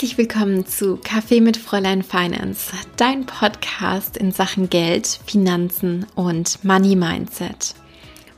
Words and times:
Herzlich 0.00 0.16
willkommen 0.16 0.64
zu 0.64 0.96
Kaffee 0.96 1.42
mit 1.42 1.58
Fräulein 1.58 2.02
Finance, 2.02 2.72
dein 2.96 3.26
Podcast 3.26 4.16
in 4.16 4.32
Sachen 4.32 4.70
Geld, 4.70 5.20
Finanzen 5.26 6.06
und 6.14 6.64
Money 6.64 6.96
Mindset. 6.96 7.74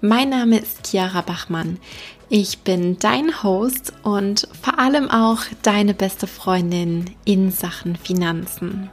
Mein 0.00 0.30
Name 0.30 0.58
ist 0.58 0.84
Chiara 0.84 1.20
Bachmann. 1.20 1.78
Ich 2.28 2.58
bin 2.62 2.98
dein 2.98 3.44
Host 3.44 3.92
und 4.02 4.48
vor 4.60 4.80
allem 4.80 5.08
auch 5.08 5.42
deine 5.62 5.94
beste 5.94 6.26
Freundin 6.26 7.04
in 7.24 7.52
Sachen 7.52 7.94
Finanzen. 7.94 8.90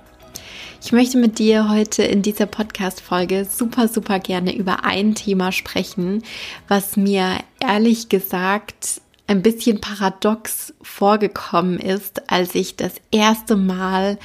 Ich 0.83 0.91
möchte 0.91 1.17
mit 1.17 1.39
dir 1.39 1.71
heute 1.71 2.04
in 2.04 2.21
dieser 2.21 2.45
Podcast-Folge 2.45 3.47
super, 3.50 3.87
super 3.87 4.20
gerne 4.20 4.56
über 4.56 4.83
ein 4.86 5.15
Thema 5.15 5.51
sprechen, 5.51 6.21
was 6.67 6.97
mir 6.97 7.39
ehrlich 7.59 8.09
gesagt 8.09 9.01
ein 9.29 9.43
bisschen 9.43 9.79
paradox 9.79 10.74
vorgekommen 10.82 11.79
ist, 11.79 12.29
als 12.32 12.56
ich 12.56 12.75
das 12.75 12.93
erste 13.11 13.56
Mal 13.56 14.18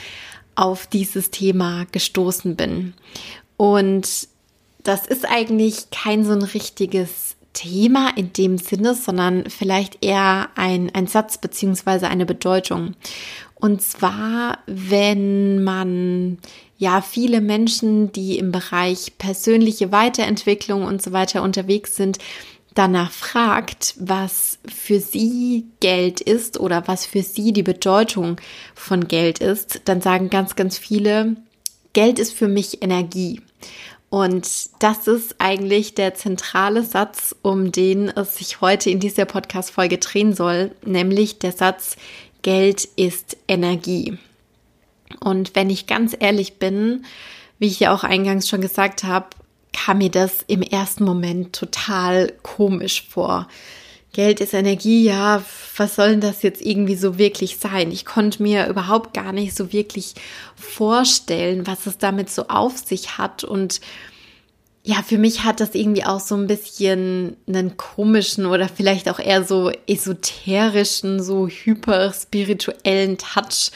auf 0.54 0.86
dieses 0.86 1.30
Thema 1.30 1.84
gestoßen 1.92 2.56
bin. 2.56 2.94
Und 3.58 4.28
das 4.82 5.06
ist 5.06 5.28
eigentlich 5.28 5.90
kein 5.90 6.24
so 6.24 6.32
ein 6.32 6.42
richtiges 6.42 7.36
Thema 7.52 8.16
in 8.16 8.32
dem 8.32 8.56
Sinne, 8.56 8.94
sondern 8.94 9.50
vielleicht 9.50 10.02
eher 10.02 10.48
ein, 10.54 10.90
ein 10.94 11.06
Satz 11.06 11.36
beziehungsweise 11.36 12.08
eine 12.08 12.24
Bedeutung. 12.24 12.94
Und 13.54 13.82
zwar, 13.82 14.58
wenn 14.66 15.62
man 15.62 16.38
ja 16.78 17.02
viele 17.02 17.42
Menschen, 17.42 18.10
die 18.12 18.38
im 18.38 18.52
Bereich 18.52 19.12
persönliche 19.18 19.92
Weiterentwicklung 19.92 20.84
und 20.84 21.02
so 21.02 21.12
weiter 21.12 21.42
unterwegs 21.42 21.94
sind, 21.94 22.18
danach 22.74 23.10
fragt, 23.10 23.94
was 23.98 24.58
für 24.66 25.00
sie 25.00 25.66
Geld 25.80 26.20
ist 26.20 26.58
oder 26.58 26.86
was 26.86 27.06
für 27.06 27.22
sie 27.22 27.52
die 27.52 27.62
Bedeutung 27.62 28.40
von 28.74 29.08
Geld 29.08 29.38
ist, 29.38 29.82
dann 29.84 30.00
sagen 30.00 30.30
ganz, 30.30 30.56
ganz 30.56 30.76
viele, 30.76 31.36
Geld 31.92 32.18
ist 32.18 32.32
für 32.32 32.48
mich 32.48 32.82
Energie. 32.82 33.40
Und 34.10 34.48
das 34.80 35.08
ist 35.08 35.36
eigentlich 35.38 35.94
der 35.94 36.14
zentrale 36.14 36.84
Satz, 36.84 37.34
um 37.42 37.72
den 37.72 38.08
es 38.08 38.36
sich 38.36 38.60
heute 38.60 38.90
in 38.90 39.00
dieser 39.00 39.24
Podcast-Folge 39.24 39.98
drehen 39.98 40.34
soll, 40.34 40.70
nämlich 40.84 41.38
der 41.38 41.52
Satz, 41.52 41.96
Geld 42.42 42.84
ist 42.96 43.36
Energie. 43.48 44.18
Und 45.20 45.56
wenn 45.56 45.70
ich 45.70 45.86
ganz 45.86 46.16
ehrlich 46.18 46.58
bin, 46.58 47.04
wie 47.58 47.66
ich 47.66 47.80
ja 47.80 47.94
auch 47.94 48.04
eingangs 48.04 48.48
schon 48.48 48.60
gesagt 48.60 49.04
habe, 49.04 49.26
kam 49.74 49.98
mir 49.98 50.10
das 50.10 50.44
im 50.46 50.62
ersten 50.62 51.04
Moment 51.04 51.52
total 51.52 52.32
komisch 52.42 53.04
vor. 53.08 53.48
Geld 54.12 54.40
ist 54.40 54.54
Energie, 54.54 55.04
ja, 55.04 55.42
was 55.76 55.96
soll 55.96 56.10
denn 56.10 56.20
das 56.20 56.42
jetzt 56.42 56.62
irgendwie 56.62 56.94
so 56.94 57.18
wirklich 57.18 57.58
sein? 57.58 57.90
Ich 57.90 58.04
konnte 58.04 58.42
mir 58.42 58.68
überhaupt 58.68 59.12
gar 59.12 59.32
nicht 59.32 59.56
so 59.56 59.72
wirklich 59.72 60.14
vorstellen, 60.54 61.66
was 61.66 61.86
es 61.86 61.98
damit 61.98 62.30
so 62.30 62.46
auf 62.46 62.78
sich 62.78 63.18
hat 63.18 63.42
und 63.44 63.80
ja, 64.86 65.02
für 65.02 65.16
mich 65.16 65.44
hat 65.44 65.60
das 65.60 65.74
irgendwie 65.74 66.04
auch 66.04 66.20
so 66.20 66.36
ein 66.36 66.46
bisschen 66.46 67.38
einen 67.48 67.78
komischen 67.78 68.44
oder 68.44 68.68
vielleicht 68.68 69.08
auch 69.08 69.18
eher 69.18 69.42
so 69.42 69.72
esoterischen, 69.86 71.22
so 71.22 71.48
hyperspirituellen 71.48 73.16
Touch 73.16 73.70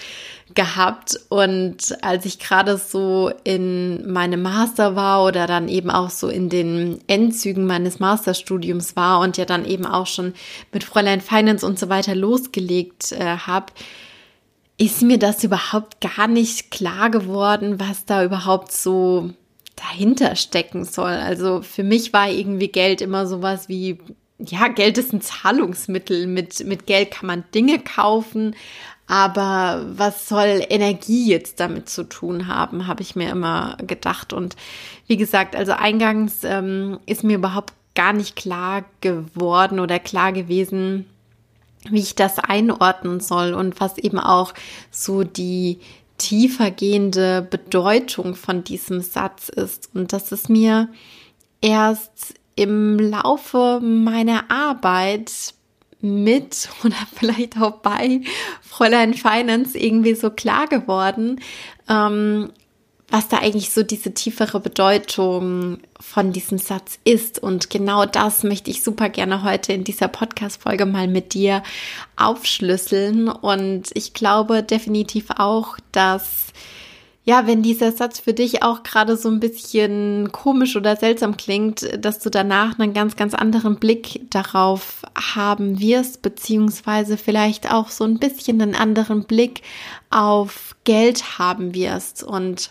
gehabt. 0.59 1.21
Und 1.29 1.97
als 2.03 2.25
ich 2.25 2.41
gerade 2.41 2.79
so 2.79 3.31
in 3.45 4.11
meinem 4.11 4.43
Master 4.43 4.97
war 4.97 5.25
oder 5.25 5.47
dann 5.47 5.69
eben 5.69 5.89
auch 5.89 6.11
so 6.11 6.29
in 6.29 6.49
den 6.49 6.99
Endzügen 7.07 7.65
meines 7.65 8.01
Masterstudiums 8.01 8.97
war 8.97 9.21
und 9.21 9.37
ja 9.37 9.45
dann 9.45 9.65
eben 9.65 9.87
auch 9.87 10.09
schon 10.09 10.35
mit 10.73 10.83
Fräulein 10.83 11.21
Finance 11.21 11.65
und 11.65 11.79
so 11.79 11.89
weiter 11.89 12.17
losgelegt 12.17 13.13
äh, 13.13 13.37
habe, 13.37 13.73
ist 14.79 15.03
mir 15.03 15.21
das 15.21 15.45
überhaupt 15.45 16.01
gar 16.01 16.27
nicht 16.27 16.73
klar 16.73 17.09
geworden, 17.09 17.79
was 17.79 18.05
da 18.05 18.25
überhaupt 18.25 18.73
so 18.73 19.31
dahinter 19.77 20.35
stecken 20.35 20.85
soll. 20.85 21.13
Also 21.13 21.63
für 21.63 21.85
mich 21.85 22.13
war 22.13 22.29
irgendwie 22.29 22.67
Geld 22.69 23.01
immer 23.01 23.29
sowas 23.29 23.69
wie, 23.69 23.99
ja, 24.41 24.67
Geld 24.67 24.99
ist 24.99 25.13
ein 25.13 25.21
Zahlungsmittel. 25.21 26.27
Mit, 26.27 26.67
mit 26.67 26.87
Geld 26.87 27.13
kann 27.13 27.29
man 27.29 27.45
Dinge 27.55 27.79
kaufen, 27.79 28.57
aber 29.09 29.87
was 29.97 30.29
soll 30.29 30.63
Energie 30.69 31.29
jetzt 31.29 31.61
damit 31.61 31.89
zu 31.89 32.05
tun 32.05 32.47
haben, 32.47 32.87
habe 32.87 33.03
ich 33.03 33.17
mir 33.17 33.31
immer 33.31 33.79
gedacht. 33.85 34.35
Und 34.35 34.55
wie 35.07 35.17
gesagt, 35.17 35.57
also 35.57 35.73
eingangs 35.73 36.45
ähm, 36.45 37.01
ist 37.07 37.25
mir 37.25 37.37
überhaupt 37.37 37.73
gar 37.95 38.13
nicht 38.13 38.37
klar 38.37 38.85
geworden 39.01 39.81
oder 39.81 39.99
klar 39.99 40.33
gewesen, 40.33 41.07
wie 41.89 42.01
ich 42.01 42.17
das 42.17 42.39
einordnen 42.39 43.21
soll 43.21 43.55
und 43.55 43.81
was 43.81 43.97
eben 43.97 44.19
auch 44.19 44.53
so 44.91 45.25
die 45.25 45.81
tiefergehende 46.19 47.47
Bedeutung 47.49 48.35
von 48.35 48.63
diesem 48.63 49.01
Satz 49.01 49.49
ist. 49.49 49.89
Und 49.95 50.13
das 50.13 50.33
ist 50.33 50.51
mir 50.51 50.89
erst 51.63 52.35
im 52.57 52.99
Laufe 52.99 53.81
meiner 53.81 54.51
Arbeit 54.51 55.55
mit 56.01 56.69
oder 56.85 56.97
vielleicht 57.15 57.61
auch 57.61 57.79
bei 57.79 58.21
Fräulein 58.63 59.15
Finance 59.15 59.79
irgendwie 59.79 60.15
so 60.15 60.31
klar 60.31 60.67
geworden, 60.67 61.41
ähm, 61.89 62.51
was 63.11 63.29
da 63.29 63.39
eigentlich 63.39 63.71
so 63.71 63.83
diese 63.83 64.13
tiefere 64.13 64.61
Bedeutung 64.61 65.79
von 65.99 66.33
diesem 66.33 66.59
Satz 66.59 66.99
ist. 67.05 67.39
Und 67.39 67.71
genau 67.71 68.05
das 68.05 68.43
möchte 68.43 68.71
ich 68.71 68.83
super 68.83 69.09
gerne 69.09 69.43
heute 69.43 69.73
in 69.73 69.83
dieser 69.83 70.09
Podcast-Folge 70.09 70.85
mal 70.85 71.09
mit 71.09 71.33
dir 71.33 71.63
aufschlüsseln. 72.17 73.29
Und 73.29 73.85
ich 73.95 74.13
glaube 74.13 74.63
definitiv 74.63 75.31
auch, 75.39 75.79
dass 75.91 76.53
ja, 77.29 77.47
wenn 77.47 77.63
dieser 77.63 77.93
Satz 77.93 78.21
für 78.21 78.33
dich 78.33 78.63
auch 78.63 78.83
gerade 78.83 79.15
so 79.15 79.29
ein 79.29 79.39
bisschen 79.39 80.33
komisch 80.33 80.77
oder 80.77 80.97
seltsam 80.97 81.37
klingt, 81.37 81.87
dass 82.03 82.21
du 82.21 82.31
danach 82.31 82.79
einen 82.79 82.95
ganz, 82.95 83.17
ganz 83.17 83.35
anderen 83.35 83.77
Blick 83.77 84.23
darauf 84.31 85.03
haben 85.15 85.79
wirst, 85.79 86.23
beziehungsweise 86.23 87.19
vielleicht 87.19 87.71
auch 87.71 87.91
so 87.91 88.05
ein 88.05 88.19
bisschen 88.19 88.63
einen 88.63 88.75
anderen 88.75 89.25
Blick 89.25 89.61
auf 90.09 90.75
Geld 90.85 91.39
haben 91.39 91.75
wirst. 91.75 92.23
Und 92.23 92.71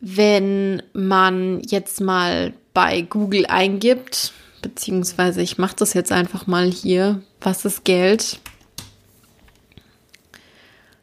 wenn 0.00 0.82
man 0.94 1.60
jetzt 1.60 2.00
mal 2.00 2.54
bei 2.72 3.02
Google 3.02 3.44
eingibt, 3.44 4.32
beziehungsweise 4.62 5.42
ich 5.42 5.58
mache 5.58 5.76
das 5.76 5.92
jetzt 5.92 6.10
einfach 6.10 6.46
mal 6.46 6.70
hier, 6.70 7.20
was 7.42 7.66
ist 7.66 7.84
Geld? 7.84 8.40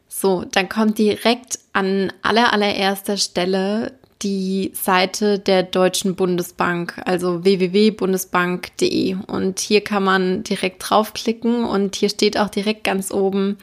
So, 0.08 0.44
dann 0.50 0.68
kommt 0.68 0.98
direkt 0.98 1.60
an 1.74 2.12
aller 2.22 2.52
allererster 2.52 3.18
Stelle 3.18 3.92
die 4.22 4.72
Seite 4.74 5.38
der 5.38 5.62
Deutschen 5.62 6.14
Bundesbank, 6.14 7.00
also 7.04 7.44
www.bundesbank.de. 7.44 9.16
Und 9.26 9.60
hier 9.60 9.82
kann 9.82 10.02
man 10.02 10.42
direkt 10.44 10.88
draufklicken 10.88 11.64
und 11.64 11.96
hier 11.96 12.08
steht 12.08 12.38
auch 12.38 12.48
direkt 12.48 12.84
ganz 12.84 13.12
oben 13.12 13.58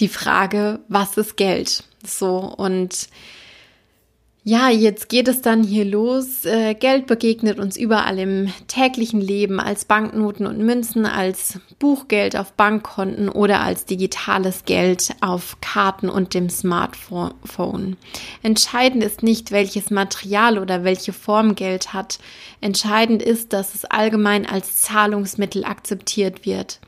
die 0.00 0.08
Frage, 0.08 0.80
was 0.88 1.18
ist 1.18 1.36
Geld? 1.36 1.84
So, 2.04 2.36
und 2.38 3.08
ja, 4.48 4.70
jetzt 4.70 5.10
geht 5.10 5.28
es 5.28 5.42
dann 5.42 5.62
hier 5.62 5.84
los. 5.84 6.46
Äh, 6.46 6.72
Geld 6.72 7.06
begegnet 7.06 7.58
uns 7.58 7.76
überall 7.76 8.18
im 8.18 8.50
täglichen 8.66 9.20
Leben 9.20 9.60
als 9.60 9.84
Banknoten 9.84 10.46
und 10.46 10.56
Münzen, 10.64 11.04
als 11.04 11.60
Buchgeld 11.78 12.34
auf 12.34 12.54
Bankkonten 12.54 13.28
oder 13.28 13.60
als 13.60 13.84
digitales 13.84 14.64
Geld 14.64 15.14
auf 15.20 15.58
Karten 15.60 16.08
und 16.08 16.32
dem 16.32 16.48
Smartphone. 16.48 17.98
Entscheidend 18.42 19.04
ist 19.04 19.22
nicht, 19.22 19.50
welches 19.52 19.90
Material 19.90 20.58
oder 20.58 20.82
welche 20.82 21.12
Form 21.12 21.54
Geld 21.54 21.92
hat. 21.92 22.18
Entscheidend 22.62 23.22
ist, 23.22 23.52
dass 23.52 23.74
es 23.74 23.84
allgemein 23.84 24.46
als 24.46 24.80
Zahlungsmittel 24.80 25.66
akzeptiert 25.66 26.46
wird. 26.46 26.80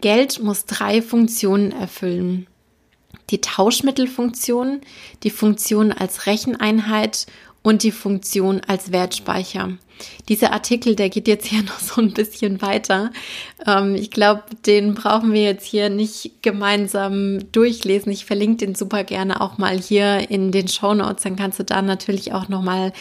Geld 0.00 0.42
muss 0.42 0.64
drei 0.64 1.02
Funktionen 1.02 1.72
erfüllen 1.72 2.46
die 3.30 3.40
Tauschmittelfunktion, 3.40 4.80
die 5.22 5.30
Funktion 5.30 5.92
als 5.92 6.26
Recheneinheit 6.26 7.26
und 7.62 7.82
die 7.82 7.90
Funktion 7.90 8.60
als 8.66 8.92
Wertspeicher. 8.92 9.70
Dieser 10.28 10.52
Artikel, 10.52 10.94
der 10.94 11.08
geht 11.08 11.26
jetzt 11.26 11.46
hier 11.46 11.62
noch 11.64 11.78
so 11.78 12.00
ein 12.00 12.12
bisschen 12.12 12.62
weiter. 12.62 13.10
Ähm, 13.66 13.94
ich 13.94 14.10
glaube, 14.10 14.44
den 14.66 14.94
brauchen 14.94 15.32
wir 15.32 15.42
jetzt 15.42 15.66
hier 15.66 15.88
nicht 15.88 16.42
gemeinsam 16.42 17.50
durchlesen. 17.52 18.12
Ich 18.12 18.24
verlinke 18.24 18.64
den 18.66 18.74
super 18.74 19.04
gerne 19.04 19.40
auch 19.40 19.58
mal 19.58 19.78
hier 19.78 20.30
in 20.30 20.52
den 20.52 20.68
Show 20.68 20.94
Notes. 20.94 21.22
Dann 21.22 21.36
kannst 21.36 21.58
du 21.58 21.64
da 21.64 21.82
natürlich 21.82 22.32
auch 22.32 22.48
noch 22.48 22.62
mal 22.62 22.92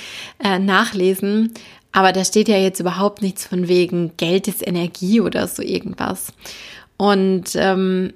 äh, 0.43 0.57
nachlesen. 0.57 1.53
Aber 1.91 2.11
da 2.11 2.25
steht 2.25 2.49
ja 2.49 2.57
jetzt 2.57 2.79
überhaupt 2.79 3.21
nichts 3.21 3.45
von 3.45 3.67
wegen 3.67 4.17
Geld 4.17 4.47
ist 4.47 4.65
Energie 4.65 5.21
oder 5.21 5.47
so 5.47 5.61
irgendwas. 5.61 6.33
Und 6.97 7.51
ähm, 7.55 8.13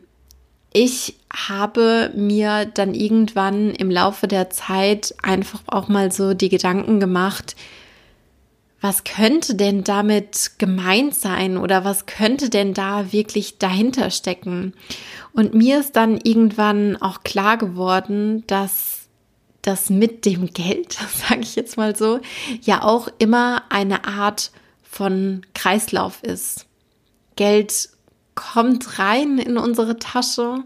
ich 0.74 1.16
habe 1.33 2.12
mir 2.16 2.66
dann 2.66 2.94
irgendwann 2.94 3.71
im 3.71 3.89
Laufe 3.89 4.27
der 4.27 4.50
Zeit 4.50 5.16
einfach 5.21 5.62
auch 5.68 5.88
mal 5.88 6.12
so 6.12 6.33
die 6.33 6.50
Gedanken 6.50 7.00
gemacht, 7.00 7.56
was 8.81 9.04
könnte 9.04 9.56
denn 9.56 9.83
damit 9.83 10.51
gemeint 10.57 11.13
sein 11.13 11.57
oder 11.57 11.83
was 11.83 12.06
könnte 12.06 12.50
denn 12.50 12.74
da 12.74 13.12
wirklich 13.12 13.57
dahinter 13.57 14.10
stecken? 14.10 14.74
Und 15.33 15.54
mir 15.54 15.80
ist 15.80 15.95
dann 15.95 16.18
irgendwann 16.24 16.95
auch 16.98 17.24
klar 17.24 17.57
geworden, 17.57 18.45
dass 18.48 19.07
das 19.62 19.89
mit 19.89 20.25
dem 20.25 20.54
Geld, 20.54 20.94
sage 21.27 21.42
ich 21.42 21.56
jetzt 21.56 21.77
mal 21.77 21.95
so, 21.95 22.19
ja 22.62 22.83
auch 22.83 23.10
immer 23.18 23.63
eine 23.69 24.06
Art 24.06 24.51
von 24.83 25.45
Kreislauf 25.54 26.24
ist. 26.24 26.65
Geld 27.36 27.89
kommt 28.39 29.00
rein 29.00 29.38
in 29.38 29.57
unsere 29.57 30.00
Tasche 30.00 30.63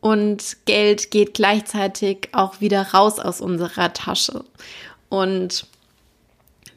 und 0.00 0.58
Geld 0.66 1.10
geht 1.10 1.34
gleichzeitig 1.34 2.28
auch 2.32 2.60
wieder 2.60 2.82
raus 2.92 3.18
aus 3.18 3.40
unserer 3.40 3.92
Tasche. 3.92 4.44
Und 5.08 5.66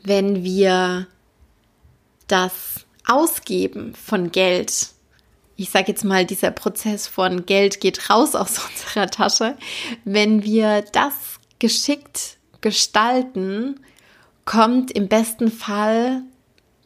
wenn 0.03 0.43
wir 0.43 1.07
das 2.27 2.85
Ausgeben 3.05 3.93
von 3.95 4.31
Geld, 4.31 4.87
ich 5.57 5.69
sage 5.69 5.89
jetzt 5.89 6.05
mal, 6.05 6.25
dieser 6.25 6.51
Prozess 6.51 7.07
von 7.07 7.45
Geld 7.45 7.81
geht 7.81 8.09
raus 8.09 8.33
aus 8.33 8.59
unserer 8.69 9.07
Tasche, 9.07 9.57
wenn 10.05 10.43
wir 10.43 10.83
das 10.93 11.13
geschickt 11.59 12.37
gestalten, 12.61 13.79
kommt 14.45 14.91
im 14.91 15.09
besten 15.09 15.51
Fall 15.51 16.23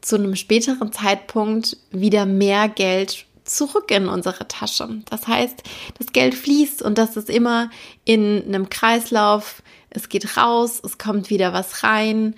zu 0.01 0.15
einem 0.15 0.35
späteren 0.35 0.91
Zeitpunkt 0.91 1.77
wieder 1.91 2.25
mehr 2.25 2.69
Geld 2.69 3.26
zurück 3.49 3.91
in 3.91 4.07
unsere 4.07 4.47
Tasche. 4.47 5.01
Das 5.09 5.27
heißt, 5.27 5.63
das 5.97 6.13
Geld 6.13 6.35
fließt 6.35 6.81
und 6.81 6.97
das 6.97 7.17
ist 7.17 7.29
immer 7.29 7.69
in 8.05 8.44
einem 8.45 8.69
Kreislauf. 8.69 9.63
Es 9.89 10.09
geht 10.09 10.38
raus, 10.38 10.81
es 10.83 10.97
kommt 10.97 11.29
wieder 11.29 11.53
was 11.53 11.83
rein 11.83 12.35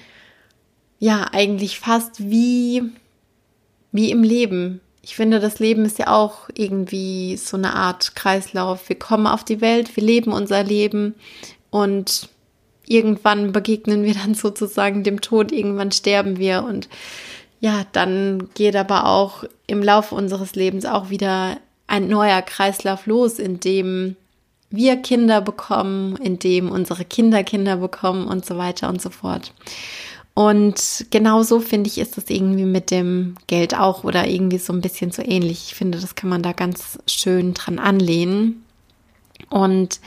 ja, 1.00 1.28
eigentlich 1.32 1.80
fast 1.80 2.30
wie, 2.30 2.84
wie 3.92 4.12
im 4.12 4.22
Leben. 4.22 4.82
Ich 5.02 5.16
finde, 5.16 5.40
das 5.40 5.60
Leben 5.60 5.86
ist 5.86 5.98
ja 5.98 6.14
auch 6.14 6.50
irgendwie 6.54 7.38
so 7.38 7.58
eine 7.58 7.74
Art 7.74 8.16
Kreislauf. 8.16 8.90
Wir 8.90 9.00
kommen 9.00 9.26
auf 9.26 9.44
die 9.44 9.62
Welt, 9.62 9.96
wir 9.96 10.04
leben 10.04 10.34
unser 10.34 10.64
Leben 10.64 11.16
und 11.72 12.30
irgendwann 12.86 13.54
begegnen 13.54 14.04
wir 14.04 14.14
dann 14.14 14.34
sozusagen 14.36 15.04
dem 15.04 15.22
Tod, 15.22 15.52
irgendwann 15.52 15.92
sterben 15.92 16.38
wir 16.38 16.64
und 16.64 16.90
ja, 17.60 17.86
dann 17.92 18.50
geht 18.54 18.76
aber 18.76 19.06
auch 19.06 19.44
im 19.68 19.84
Laufe 19.84 20.16
unseres 20.16 20.56
Lebens 20.56 20.86
auch 20.86 21.10
wieder 21.10 21.58
ein 21.88 22.08
neuer 22.08 22.42
Kreislauf 22.42 23.06
los, 23.06 23.40
in 23.40 23.60
dem 23.60 24.16
wir 24.70 24.98
Kinder 24.98 25.42
bekommen, 25.42 26.16
in 26.18 26.40
dem 26.40 26.70
unsere 26.72 27.04
Kinder 27.04 27.44
Kinder 27.44 27.78
bekommen 27.78 28.28
und 28.28 28.46
so 28.46 28.58
weiter 28.58 28.88
und 28.88 29.02
so 29.02 29.10
fort. 29.10 29.54
Und 30.36 31.08
genauso 31.10 31.60
finde 31.60 31.90
ich, 31.90 31.98
ist 31.98 32.16
das 32.16 32.30
irgendwie 32.30 32.64
mit 32.64 32.92
dem 32.92 33.36
Geld 33.48 33.76
auch 33.76 34.04
oder 34.04 34.28
irgendwie 34.28 34.60
so 34.60 34.72
ein 34.72 34.80
bisschen 34.80 35.12
so 35.12 35.22
ähnlich. 35.22 35.66
Ich 35.68 35.76
finde, 35.76 36.00
das 36.00 36.16
kann 36.16 36.30
man 36.30 36.44
da 36.44 36.54
ganz 36.54 37.00
schön 37.08 37.54
dran 37.54 37.78
anlehnen. 37.78 38.64
Und 39.50 40.00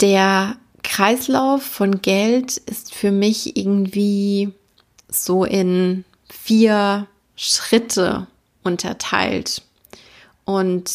der 0.00 0.56
Kreislauf 0.82 1.62
von 1.62 2.02
Geld 2.02 2.56
ist 2.56 2.92
für 2.92 3.12
mich 3.12 3.56
irgendwie 3.56 4.52
so 5.14 5.44
in 5.44 6.04
vier 6.28 7.06
Schritte 7.36 8.26
unterteilt. 8.62 9.62
Und 10.44 10.90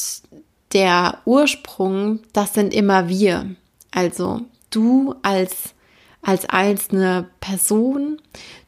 der 0.74 1.20
Ursprung, 1.26 2.20
das 2.34 2.54
sind 2.54 2.74
immer 2.74 3.10
wir. 3.10 3.56
Also 3.92 4.42
du 4.70 5.16
als 5.24 5.74
als 6.22 6.48
einzelne 6.48 7.30
Person. 7.40 8.22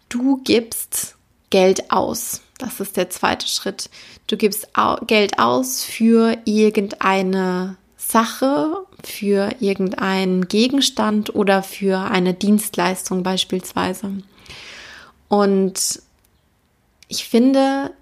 Du 0.09 0.38
gibst 0.44 1.15
Geld 1.50 1.92
aus. 1.92 2.42
Das 2.57 2.80
ist 2.80 2.98
der 2.98 3.09
zweite 3.09 3.48
Schritt. 3.48 3.89
Du 4.27 4.38
gibst 4.38 4.69
Geld 5.07 5.39
aus 5.39 5.83
für 5.83 6.38
irgendeine 6.45 7.77
Sache, 7.98 8.86
für 9.03 9.51
irgendeinen 9.59 10.48
Gegenstand 10.48 11.33
oder 11.36 11.63
für 11.63 12.00
eine 12.00 12.33
Dienstleistung 12.33 13.24
beispielsweise. 13.24 14.24
Und 15.31 16.01
ich 17.07 17.23
finde, 17.23 17.93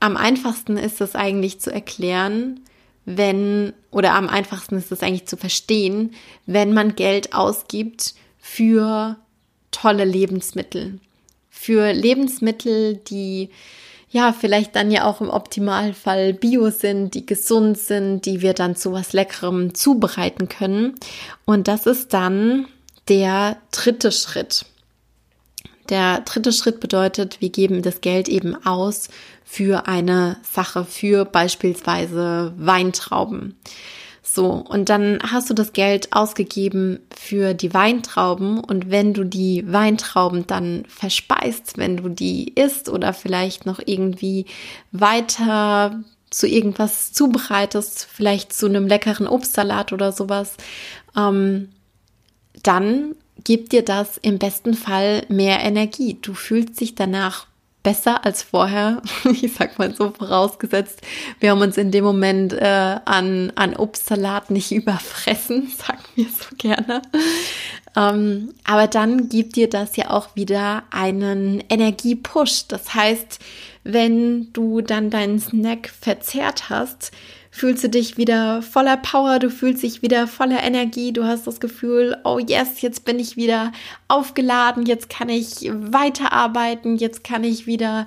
am 0.00 0.16
einfachsten 0.16 0.76
ist 0.76 1.00
es 1.00 1.14
eigentlich 1.14 1.60
zu 1.60 1.72
erklären, 1.72 2.58
wenn, 3.04 3.72
oder 3.92 4.14
am 4.14 4.28
einfachsten 4.28 4.76
ist 4.76 4.90
es 4.90 5.04
eigentlich 5.04 5.28
zu 5.28 5.36
verstehen, 5.36 6.16
wenn 6.44 6.74
man 6.74 6.96
Geld 6.96 7.34
ausgibt 7.34 8.16
für 8.40 9.14
tolle 9.70 10.04
Lebensmittel. 10.04 10.98
Für 11.50 11.92
Lebensmittel, 11.92 12.96
die 12.96 13.50
ja 14.10 14.32
vielleicht 14.32 14.74
dann 14.74 14.90
ja 14.90 15.04
auch 15.04 15.20
im 15.20 15.30
Optimalfall 15.30 16.34
bio 16.34 16.70
sind, 16.70 17.14
die 17.14 17.26
gesund 17.26 17.78
sind, 17.78 18.26
die 18.26 18.42
wir 18.42 18.54
dann 18.54 18.74
zu 18.74 18.92
was 18.92 19.12
Leckerem 19.12 19.72
zubereiten 19.72 20.48
können. 20.48 20.96
Und 21.44 21.68
das 21.68 21.86
ist 21.86 22.12
dann 22.12 22.66
der 23.06 23.58
dritte 23.70 24.10
Schritt. 24.10 24.66
Der 25.88 26.20
dritte 26.20 26.52
Schritt 26.52 26.80
bedeutet, 26.80 27.40
wir 27.40 27.50
geben 27.50 27.82
das 27.82 28.00
Geld 28.00 28.28
eben 28.28 28.54
aus 28.66 29.08
für 29.44 29.86
eine 29.86 30.36
Sache, 30.42 30.84
für 30.84 31.24
beispielsweise 31.24 32.52
Weintrauben. 32.56 33.56
So, 34.22 34.50
und 34.50 34.90
dann 34.90 35.20
hast 35.22 35.48
du 35.48 35.54
das 35.54 35.72
Geld 35.72 36.12
ausgegeben 36.12 37.00
für 37.16 37.54
die 37.54 37.72
Weintrauben 37.72 38.62
und 38.62 38.90
wenn 38.90 39.14
du 39.14 39.24
die 39.24 39.64
Weintrauben 39.66 40.46
dann 40.46 40.84
verspeist, 40.86 41.78
wenn 41.78 41.96
du 41.96 42.10
die 42.10 42.52
isst 42.52 42.90
oder 42.90 43.14
vielleicht 43.14 43.64
noch 43.64 43.80
irgendwie 43.84 44.44
weiter 44.92 46.04
zu 46.28 46.46
irgendwas 46.46 47.14
zubereitest, 47.14 48.04
vielleicht 48.04 48.52
zu 48.52 48.66
einem 48.66 48.86
leckeren 48.86 49.26
Obstsalat 49.26 49.94
oder 49.94 50.12
sowas, 50.12 50.56
ähm, 51.16 51.70
dann 52.62 53.14
gibt 53.44 53.72
dir 53.72 53.82
das 53.84 54.18
im 54.18 54.38
besten 54.38 54.74
Fall 54.74 55.24
mehr 55.28 55.60
Energie. 55.60 56.18
Du 56.20 56.34
fühlst 56.34 56.80
dich 56.80 56.94
danach 56.94 57.46
besser 57.82 58.24
als 58.24 58.42
vorher. 58.42 59.02
Ich 59.30 59.54
sag 59.54 59.78
mal 59.78 59.94
so 59.94 60.10
vorausgesetzt, 60.10 61.00
wir 61.40 61.50
haben 61.50 61.60
uns 61.60 61.76
in 61.76 61.90
dem 61.90 62.04
Moment 62.04 62.52
äh, 62.52 62.96
an, 63.04 63.52
an 63.54 63.76
Obstsalat 63.76 64.50
nicht 64.50 64.72
überfressen, 64.80 65.68
sagen 65.68 66.04
wir 66.14 66.26
so 66.26 66.54
gerne. 66.56 67.02
Ähm, 67.96 68.54
aber 68.64 68.86
dann 68.86 69.28
gibt 69.28 69.56
dir 69.56 69.68
das 69.68 69.96
ja 69.96 70.10
auch 70.10 70.36
wieder 70.36 70.82
einen 70.90 71.62
Energiepush. 71.68 72.66
Das 72.68 72.94
heißt, 72.94 73.38
wenn 73.84 74.52
du 74.52 74.82
dann 74.82 75.10
deinen 75.10 75.40
Snack 75.40 75.88
verzehrt 75.88 76.68
hast, 76.68 77.12
fühlst 77.58 77.82
du 77.82 77.88
dich 77.88 78.16
wieder 78.16 78.62
voller 78.62 78.96
Power, 78.96 79.40
du 79.40 79.50
fühlst 79.50 79.82
dich 79.82 80.00
wieder 80.00 80.28
voller 80.28 80.62
Energie, 80.62 81.12
du 81.12 81.24
hast 81.24 81.46
das 81.46 81.58
Gefühl, 81.58 82.16
oh 82.22 82.38
yes, 82.38 82.80
jetzt 82.82 83.04
bin 83.04 83.18
ich 83.18 83.36
wieder 83.36 83.72
aufgeladen, 84.06 84.86
jetzt 84.86 85.10
kann 85.10 85.28
ich 85.28 85.68
weiterarbeiten, 85.72 86.96
jetzt 86.96 87.24
kann 87.24 87.42
ich 87.42 87.66
wieder 87.66 88.06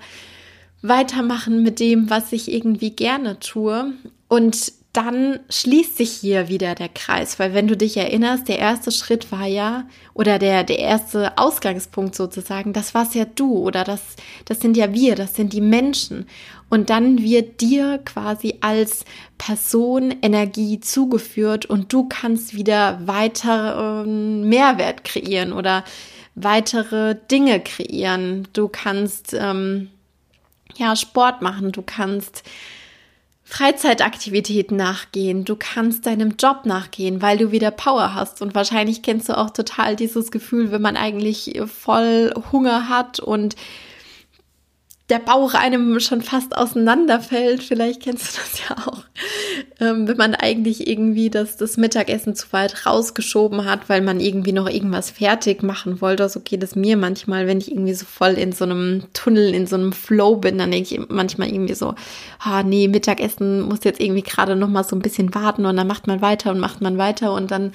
weitermachen 0.82 1.64
mit 1.64 1.80
dem, 1.80 2.10
was 2.10 2.32
ich 2.32 2.52
irgendwie 2.52 2.92
gerne 2.92 3.40
tue. 3.40 3.94
Und 4.30 4.72
dann 4.94 5.40
schließt 5.50 5.98
sich 5.98 6.12
hier 6.12 6.50
wieder 6.50 6.76
der 6.76 6.90
Kreis, 6.90 7.40
weil 7.40 7.54
wenn 7.54 7.68
du 7.68 7.78
dich 7.78 7.96
erinnerst, 7.96 8.50
der 8.50 8.60
erste 8.60 8.92
Schritt 8.92 9.32
war 9.32 9.46
ja, 9.46 9.86
oder 10.14 10.38
der, 10.38 10.64
der 10.66 10.80
erste 10.80 11.38
Ausgangspunkt 11.38 12.16
sozusagen, 12.16 12.74
das 12.74 12.94
war's 12.94 13.14
ja 13.14 13.26
du 13.26 13.58
oder 13.58 13.86
das, 13.86 14.02
das 14.46 14.60
sind 14.60 14.76
ja 14.76 14.94
wir, 14.94 15.16
das 15.16 15.36
sind 15.36 15.54
die 15.54 15.62
Menschen. 15.62 16.26
Und 16.72 16.90
dann 16.90 17.22
wird 17.22 17.60
dir 17.60 18.00
quasi 18.06 18.56
als 18.62 19.04
Person 19.38 20.16
Energie 20.22 20.80
zugeführt 20.80 21.66
und 21.66 21.92
du 21.92 22.08
kannst 22.08 22.56
wieder 22.56 23.06
weiter 23.06 24.06
ähm, 24.06 24.48
Mehrwert 24.48 25.04
kreieren 25.04 25.52
oder 25.52 25.84
weitere 26.36 27.18
Dinge 27.30 27.60
kreieren. 27.60 28.48
Du 28.54 28.70
kannst 28.70 29.34
ähm, 29.38 29.90
ja 30.78 30.96
Sport 30.96 31.42
machen, 31.42 31.74
du 31.74 31.82
kannst 31.82 32.44
Freizeitaktivitäten 33.44 34.78
nachgehen, 34.78 35.44
du 35.44 35.58
kannst 35.58 36.06
deinem 36.06 36.38
Job 36.40 36.62
nachgehen, 36.66 37.22
weil 37.22 37.38
du 37.38 37.52
wieder 37.52 37.72
Power 37.72 38.16
hast. 38.16 38.42
Und 38.42 38.56
wahrscheinlich 38.56 39.02
kennst 39.02 39.28
du 39.28 39.38
auch 39.38 39.50
total 39.50 39.98
dieses 39.98 40.32
Gefühl, 40.32 40.72
wenn 40.72 40.82
man 40.82 40.96
eigentlich 40.96 41.60
voll 41.66 42.34
Hunger 42.54 42.88
hat 42.88 43.20
und 43.20 43.58
der 45.12 45.20
Bauch 45.20 45.54
einem 45.54 46.00
schon 46.00 46.22
fast 46.22 46.58
auseinanderfällt. 46.58 47.62
Vielleicht 47.62 48.02
kennst 48.02 48.34
du 48.34 48.40
das 48.42 48.70
ja 48.70 48.88
auch. 48.88 49.04
ähm, 49.82 50.08
wenn 50.08 50.16
man 50.16 50.36
eigentlich 50.36 50.88
irgendwie 50.88 51.30
das, 51.30 51.58
das 51.58 51.76
Mittagessen 51.76 52.34
zu 52.34 52.48
weit 52.52 52.86
rausgeschoben 52.86 53.66
hat, 53.66 53.90
weil 53.90 54.02
man 54.02 54.22
irgendwie 54.22 54.54
noch 54.54 54.70
irgendwas 54.70 55.12
fertig 55.12 55.64
machen 55.64 56.00
wollte. 56.00 56.30
So 56.30 56.40
geht 56.40 56.64
es 56.64 56.78
mir 56.78 56.96
manchmal, 56.96 57.46
wenn 57.46 57.58
ich 57.58 57.70
irgendwie 57.70 57.94
so 57.94 58.06
voll 58.06 58.32
in 58.32 58.54
so 58.54 58.64
einem 58.64 59.04
Tunnel, 59.12 59.54
in 59.54 59.68
so 59.68 59.76
einem 59.76 59.92
Flow 59.92 60.38
bin, 60.38 60.58
dann 60.58 60.72
denke 60.72 60.96
ich 60.96 61.10
manchmal 61.10 61.50
irgendwie 61.50 61.76
so, 61.76 61.94
ah 62.40 62.64
nee, 62.64 62.88
Mittagessen 62.88 63.62
muss 63.62 63.84
jetzt 63.84 64.00
irgendwie 64.00 64.24
gerade 64.24 64.56
noch 64.56 64.70
mal 64.70 64.86
so 64.86 64.96
ein 64.96 65.02
bisschen 65.02 65.36
warten 65.36 65.66
und 65.66 65.76
dann 65.76 65.88
macht 65.88 66.08
man 66.08 66.22
weiter 66.22 66.52
und 66.52 66.60
macht 66.60 66.80
man 66.80 66.98
weiter 66.98 67.34
und 67.34 67.52
dann 67.52 67.74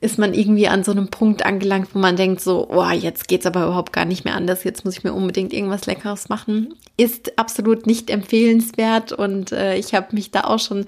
ist 0.00 0.18
man 0.18 0.32
irgendwie 0.32 0.68
an 0.68 0.84
so 0.84 0.92
einem 0.92 1.08
Punkt 1.08 1.44
angelangt, 1.44 1.88
wo 1.92 1.98
man 1.98 2.14
denkt 2.14 2.40
so, 2.40 2.68
oh, 2.70 2.90
jetzt 2.90 3.26
geht's 3.26 3.46
aber 3.46 3.64
überhaupt 3.64 3.92
gar 3.92 4.04
nicht 4.04 4.24
mehr 4.24 4.36
anders, 4.36 4.62
jetzt 4.62 4.84
muss 4.84 4.96
ich 4.96 5.04
mir 5.04 5.12
unbedingt 5.12 5.52
irgendwas 5.52 5.86
Leckeres 5.86 6.28
machen. 6.28 6.74
Ist 6.96 7.36
absolut 7.38 7.86
nicht 7.86 8.08
empfehlenswert 8.10 9.12
und 9.12 9.50
äh, 9.50 9.76
ich 9.76 9.94
habe 9.94 10.14
mich 10.14 10.30
da 10.30 10.42
auch 10.42 10.60
schon 10.60 10.86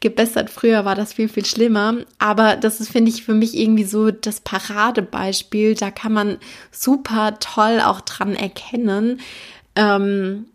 gebessert. 0.00 0.48
Früher 0.48 0.84
war 0.84 0.94
das 0.94 1.12
viel, 1.12 1.28
viel 1.28 1.44
schlimmer, 1.44 1.96
aber 2.18 2.56
das 2.56 2.80
ist, 2.80 2.92
finde 2.92 3.10
ich, 3.10 3.24
für 3.24 3.34
mich 3.34 3.56
irgendwie 3.56 3.84
so 3.84 4.12
das 4.12 4.40
Paradebeispiel. 4.40 5.74
Da 5.74 5.90
kann 5.90 6.12
man 6.12 6.38
super 6.70 7.38
toll 7.40 7.80
auch 7.84 8.00
dran 8.00 8.36
erkennen, 8.36 9.20
ähm, 9.74 10.46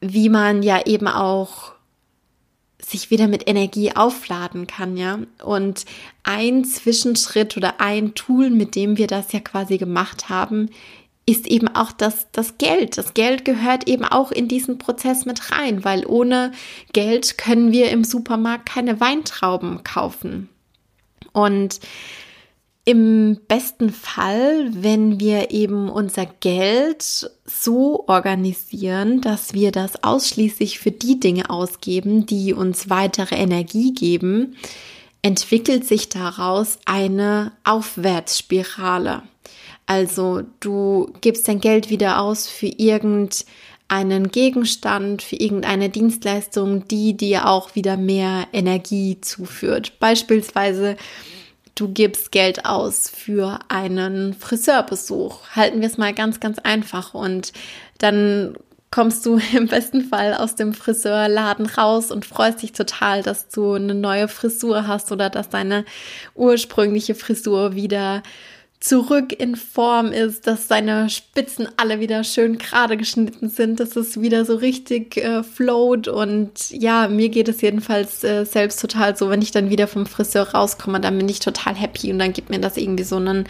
wie 0.00 0.30
man 0.30 0.62
ja 0.62 0.86
eben 0.86 1.08
auch 1.08 1.72
sich 2.90 3.10
wieder 3.10 3.28
mit 3.28 3.48
Energie 3.48 3.92
aufladen 3.94 4.66
kann, 4.66 4.96
ja. 4.96 5.20
Und 5.44 5.84
ein 6.22 6.64
Zwischenschritt 6.64 7.56
oder 7.56 7.80
ein 7.80 8.14
Tool, 8.14 8.50
mit 8.50 8.74
dem 8.74 8.98
wir 8.98 9.06
das 9.06 9.32
ja 9.32 9.40
quasi 9.40 9.78
gemacht 9.78 10.28
haben, 10.28 10.68
ist 11.26 11.46
eben 11.46 11.68
auch 11.68 11.92
das, 11.92 12.28
das 12.32 12.58
Geld. 12.58 12.98
Das 12.98 13.14
Geld 13.14 13.44
gehört 13.44 13.88
eben 13.88 14.04
auch 14.04 14.32
in 14.32 14.48
diesen 14.48 14.78
Prozess 14.78 15.26
mit 15.26 15.52
rein, 15.52 15.84
weil 15.84 16.04
ohne 16.06 16.52
Geld 16.92 17.38
können 17.38 17.72
wir 17.72 17.90
im 17.90 18.04
Supermarkt 18.04 18.66
keine 18.66 19.00
Weintrauben 19.00 19.84
kaufen. 19.84 20.48
Und 21.32 21.80
im 22.90 23.38
besten 23.46 23.90
Fall, 23.90 24.68
wenn 24.72 25.20
wir 25.20 25.52
eben 25.52 25.88
unser 25.88 26.26
Geld 26.26 27.30
so 27.44 28.04
organisieren, 28.08 29.20
dass 29.20 29.54
wir 29.54 29.70
das 29.70 30.02
ausschließlich 30.02 30.80
für 30.80 30.90
die 30.90 31.20
Dinge 31.20 31.50
ausgeben, 31.50 32.26
die 32.26 32.52
uns 32.52 32.90
weitere 32.90 33.36
Energie 33.36 33.94
geben, 33.94 34.56
entwickelt 35.22 35.86
sich 35.86 36.08
daraus 36.08 36.80
eine 36.84 37.52
Aufwärtsspirale. 37.62 39.22
Also 39.86 40.42
du 40.58 41.12
gibst 41.20 41.46
dein 41.46 41.60
Geld 41.60 41.90
wieder 41.90 42.20
aus 42.20 42.48
für 42.48 42.66
irgendeinen 42.66 44.32
Gegenstand, 44.32 45.22
für 45.22 45.36
irgendeine 45.36 45.90
Dienstleistung, 45.90 46.88
die 46.88 47.16
dir 47.16 47.48
auch 47.48 47.76
wieder 47.76 47.96
mehr 47.96 48.48
Energie 48.52 49.20
zuführt. 49.20 50.00
Beispielsweise 50.00 50.96
du 51.74 51.88
gibst 51.88 52.32
Geld 52.32 52.64
aus 52.64 53.10
für 53.10 53.58
einen 53.68 54.34
Friseurbesuch. 54.34 55.48
Halten 55.54 55.80
wir 55.80 55.88
es 55.88 55.98
mal 55.98 56.14
ganz, 56.14 56.40
ganz 56.40 56.58
einfach. 56.58 57.14
Und 57.14 57.52
dann 57.98 58.56
kommst 58.90 59.24
du 59.26 59.38
im 59.54 59.68
besten 59.68 60.02
Fall 60.02 60.34
aus 60.34 60.54
dem 60.54 60.74
Friseurladen 60.74 61.66
raus 61.66 62.10
und 62.10 62.26
freust 62.26 62.62
dich 62.62 62.72
total, 62.72 63.22
dass 63.22 63.48
du 63.48 63.74
eine 63.74 63.94
neue 63.94 64.28
Frisur 64.28 64.86
hast 64.86 65.12
oder 65.12 65.30
dass 65.30 65.48
deine 65.48 65.84
ursprüngliche 66.34 67.14
Frisur 67.14 67.74
wieder 67.74 68.22
zurück 68.80 69.38
in 69.38 69.56
Form 69.56 70.06
ist, 70.06 70.46
dass 70.46 70.66
seine 70.66 71.10
Spitzen 71.10 71.68
alle 71.76 72.00
wieder 72.00 72.24
schön 72.24 72.56
gerade 72.56 72.96
geschnitten 72.96 73.50
sind, 73.50 73.78
dass 73.78 73.94
es 73.94 74.22
wieder 74.22 74.46
so 74.46 74.56
richtig 74.56 75.18
äh, 75.18 75.42
float 75.42 76.08
und 76.08 76.70
ja, 76.70 77.06
mir 77.08 77.28
geht 77.28 77.48
es 77.48 77.60
jedenfalls 77.60 78.24
äh, 78.24 78.46
selbst 78.46 78.80
total 78.80 79.16
so, 79.16 79.28
wenn 79.28 79.42
ich 79.42 79.50
dann 79.50 79.68
wieder 79.68 79.86
vom 79.86 80.06
Friseur 80.06 80.48
rauskomme, 80.48 80.98
dann 80.98 81.18
bin 81.18 81.28
ich 81.28 81.40
total 81.40 81.74
happy 81.74 82.10
und 82.10 82.18
dann 82.18 82.32
gibt 82.32 82.48
mir 82.48 82.58
das 82.58 82.78
irgendwie 82.78 83.04
so 83.04 83.16
einen 83.16 83.46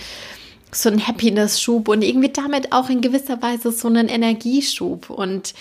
so 0.72 0.88
einen 0.88 1.06
Happiness-Schub 1.06 1.88
und 1.88 2.02
irgendwie 2.02 2.28
damit 2.28 2.72
auch 2.72 2.90
in 2.90 3.00
gewisser 3.00 3.42
Weise 3.42 3.72
so 3.72 3.88
einen 3.88 4.08
Energieschub. 4.08 5.10
Und 5.10 5.54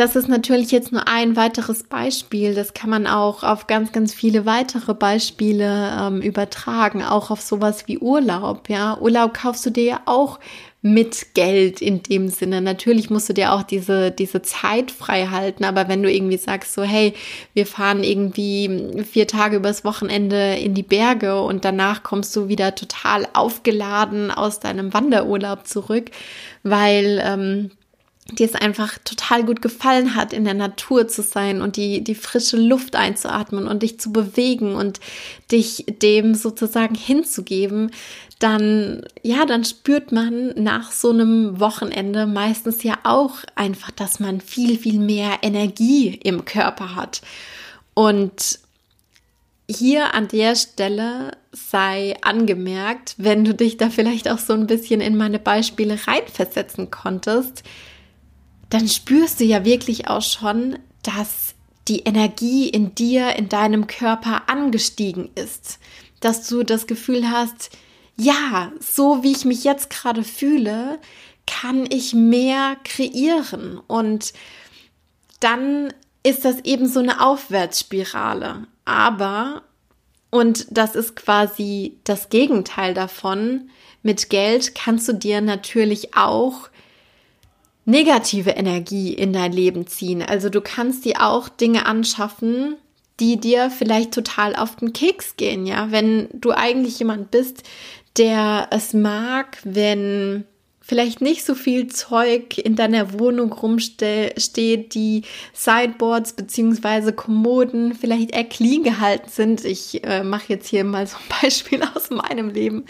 das 0.00 0.16
ist 0.16 0.28
natürlich 0.28 0.70
jetzt 0.70 0.92
nur 0.92 1.06
ein 1.08 1.36
weiteres 1.36 1.82
Beispiel. 1.82 2.54
Das 2.54 2.72
kann 2.72 2.88
man 2.88 3.06
auch 3.06 3.42
auf 3.42 3.66
ganz, 3.66 3.92
ganz 3.92 4.14
viele 4.14 4.46
weitere 4.46 4.94
Beispiele 4.94 5.92
ähm, 6.00 6.22
übertragen, 6.22 7.02
auch 7.02 7.30
auf 7.30 7.42
sowas 7.42 7.86
wie 7.86 7.98
Urlaub. 7.98 8.70
Ja, 8.70 8.96
Urlaub 8.98 9.34
kaufst 9.34 9.66
du 9.66 9.70
dir 9.70 9.84
ja 9.84 10.00
auch 10.06 10.40
mit 10.80 11.34
Geld 11.34 11.82
in 11.82 12.02
dem 12.02 12.30
Sinne. 12.30 12.62
Natürlich 12.62 13.10
musst 13.10 13.28
du 13.28 13.34
dir 13.34 13.52
auch 13.52 13.62
diese, 13.62 14.10
diese 14.10 14.40
Zeit 14.40 14.90
frei 14.90 15.26
halten, 15.26 15.64
aber 15.64 15.86
wenn 15.88 16.02
du 16.02 16.10
irgendwie 16.10 16.38
sagst, 16.38 16.72
so, 16.72 16.82
hey, 16.82 17.12
wir 17.52 17.66
fahren 17.66 18.02
irgendwie 18.02 19.04
vier 19.04 19.26
Tage 19.26 19.56
übers 19.56 19.84
Wochenende 19.84 20.54
in 20.54 20.72
die 20.72 20.82
Berge 20.82 21.42
und 21.42 21.66
danach 21.66 22.02
kommst 22.02 22.34
du 22.34 22.48
wieder 22.48 22.74
total 22.74 23.28
aufgeladen 23.34 24.30
aus 24.30 24.60
deinem 24.60 24.94
Wanderurlaub 24.94 25.66
zurück, 25.66 26.10
weil 26.62 27.22
ähm, 27.22 27.70
dir 28.38 28.46
es 28.46 28.54
einfach 28.54 28.98
total 29.04 29.44
gut 29.44 29.62
gefallen 29.62 30.14
hat, 30.14 30.32
in 30.32 30.44
der 30.44 30.54
Natur 30.54 31.08
zu 31.08 31.22
sein 31.22 31.60
und 31.60 31.76
die, 31.76 32.02
die 32.02 32.14
frische 32.14 32.56
Luft 32.56 32.96
einzuatmen 32.96 33.66
und 33.66 33.82
dich 33.82 34.00
zu 34.00 34.12
bewegen 34.12 34.74
und 34.74 35.00
dich 35.50 35.84
dem 36.02 36.34
sozusagen 36.34 36.94
hinzugeben, 36.94 37.90
dann, 38.38 39.02
ja, 39.22 39.44
dann 39.44 39.64
spürt 39.64 40.12
man 40.12 40.54
nach 40.56 40.92
so 40.92 41.10
einem 41.10 41.60
Wochenende 41.60 42.26
meistens 42.26 42.82
ja 42.82 42.98
auch 43.04 43.36
einfach, 43.54 43.90
dass 43.90 44.18
man 44.18 44.40
viel, 44.40 44.78
viel 44.78 44.98
mehr 44.98 45.38
Energie 45.42 46.18
im 46.22 46.44
Körper 46.44 46.94
hat. 46.94 47.20
Und 47.94 48.60
hier 49.68 50.14
an 50.14 50.26
der 50.28 50.56
Stelle 50.56 51.32
sei 51.52 52.16
angemerkt, 52.22 53.14
wenn 53.18 53.44
du 53.44 53.54
dich 53.54 53.76
da 53.76 53.90
vielleicht 53.90 54.28
auch 54.28 54.38
so 54.38 54.52
ein 54.52 54.66
bisschen 54.66 55.00
in 55.00 55.16
meine 55.16 55.38
Beispiele 55.38 55.98
reinversetzen 56.06 56.90
konntest, 56.90 57.62
dann 58.70 58.88
spürst 58.88 59.40
du 59.40 59.44
ja 59.44 59.64
wirklich 59.64 60.08
auch 60.08 60.22
schon, 60.22 60.78
dass 61.02 61.54
die 61.88 62.00
Energie 62.00 62.68
in 62.68 62.94
dir, 62.94 63.36
in 63.36 63.48
deinem 63.48 63.86
Körper 63.86 64.48
angestiegen 64.48 65.30
ist. 65.34 65.78
Dass 66.20 66.48
du 66.48 66.62
das 66.62 66.86
Gefühl 66.86 67.30
hast, 67.30 67.70
ja, 68.16 68.72
so 68.78 69.22
wie 69.22 69.32
ich 69.32 69.44
mich 69.44 69.64
jetzt 69.64 69.90
gerade 69.90 70.24
fühle, 70.24 70.98
kann 71.46 71.86
ich 71.90 72.14
mehr 72.14 72.76
kreieren. 72.84 73.80
Und 73.86 74.32
dann 75.40 75.92
ist 76.22 76.44
das 76.44 76.60
eben 76.64 76.86
so 76.86 77.00
eine 77.00 77.26
Aufwärtsspirale. 77.26 78.66
Aber, 78.84 79.62
und 80.30 80.66
das 80.70 80.94
ist 80.94 81.16
quasi 81.16 81.98
das 82.04 82.28
Gegenteil 82.28 82.94
davon, 82.94 83.70
mit 84.02 84.30
Geld 84.30 84.74
kannst 84.74 85.08
du 85.08 85.14
dir 85.14 85.40
natürlich 85.40 86.14
auch 86.14 86.68
negative 87.90 88.50
Energie 88.50 89.12
in 89.12 89.32
dein 89.32 89.52
Leben 89.52 89.86
ziehen. 89.86 90.22
Also 90.22 90.48
du 90.48 90.60
kannst 90.60 91.04
dir 91.04 91.22
auch 91.22 91.48
Dinge 91.48 91.86
anschaffen, 91.86 92.76
die 93.18 93.38
dir 93.38 93.70
vielleicht 93.70 94.12
total 94.12 94.56
auf 94.56 94.76
den 94.76 94.92
Keks 94.92 95.36
gehen, 95.36 95.66
ja. 95.66 95.90
Wenn 95.90 96.28
du 96.32 96.52
eigentlich 96.52 96.98
jemand 96.98 97.30
bist, 97.30 97.62
der 98.16 98.68
es 98.70 98.94
mag, 98.94 99.58
wenn 99.64 100.44
vielleicht 100.90 101.20
nicht 101.20 101.44
so 101.44 101.54
viel 101.54 101.86
Zeug 101.86 102.58
in 102.58 102.74
deiner 102.74 103.16
Wohnung 103.20 103.52
rumsteht, 103.52 104.92
die 104.96 105.22
Sideboards 105.52 106.32
beziehungsweise 106.32 107.12
Kommoden 107.12 107.94
vielleicht 107.94 108.32
eher 108.32 108.42
clean 108.42 108.82
gehalten 108.82 109.30
sind. 109.30 109.64
Ich 109.64 110.02
äh, 110.02 110.24
mache 110.24 110.46
jetzt 110.48 110.66
hier 110.66 110.82
mal 110.82 111.06
so 111.06 111.16
ein 111.16 111.40
Beispiel 111.42 111.80
aus 111.94 112.10
meinem 112.10 112.50
Leben. 112.50 112.86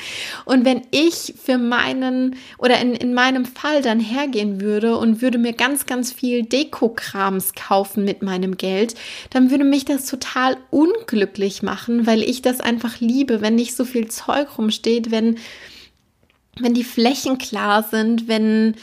Und 0.46 0.64
wenn 0.64 0.80
ich 0.90 1.34
für 1.44 1.58
meinen 1.58 2.36
oder 2.56 2.80
in, 2.80 2.94
in 2.94 3.12
meinem 3.12 3.44
Fall 3.44 3.82
dann 3.82 4.00
hergehen 4.00 4.62
würde 4.62 4.96
und 4.96 5.20
würde 5.20 5.36
mir 5.36 5.52
ganz, 5.52 5.84
ganz 5.84 6.10
viel 6.10 6.44
Dekokrams 6.44 7.52
kaufen 7.52 8.06
mit 8.06 8.22
meinem 8.22 8.56
Geld, 8.56 8.94
dann 9.28 9.50
würde 9.50 9.64
mich 9.64 9.84
das 9.84 10.06
total 10.06 10.56
unglücklich 10.70 11.62
machen, 11.62 12.06
weil 12.06 12.22
ich 12.22 12.40
das 12.40 12.60
einfach 12.62 12.98
liebe, 13.00 13.42
wenn 13.42 13.56
nicht 13.56 13.76
so 13.76 13.84
viel 13.84 14.08
Zeug 14.08 14.56
rumsteht, 14.56 15.10
wenn 15.10 15.36
wenn 16.62 16.74
die 16.74 16.84
Flächen 16.84 17.38
klar 17.38 17.82
sind, 17.82 18.28
wenn 18.28 18.76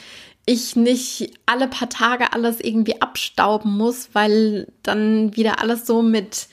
ich 0.45 0.75
nicht 0.75 1.31
alle 1.45 1.67
paar 1.67 1.89
Tage 1.89 2.31
alles 2.33 2.61
irgendwie 2.61 3.01
abstauben 3.01 3.75
muss, 3.77 4.09
weil 4.13 4.67
dann 4.81 5.35
wieder 5.35 5.59
alles 5.61 5.85
so 5.85 6.01
mit 6.01 6.47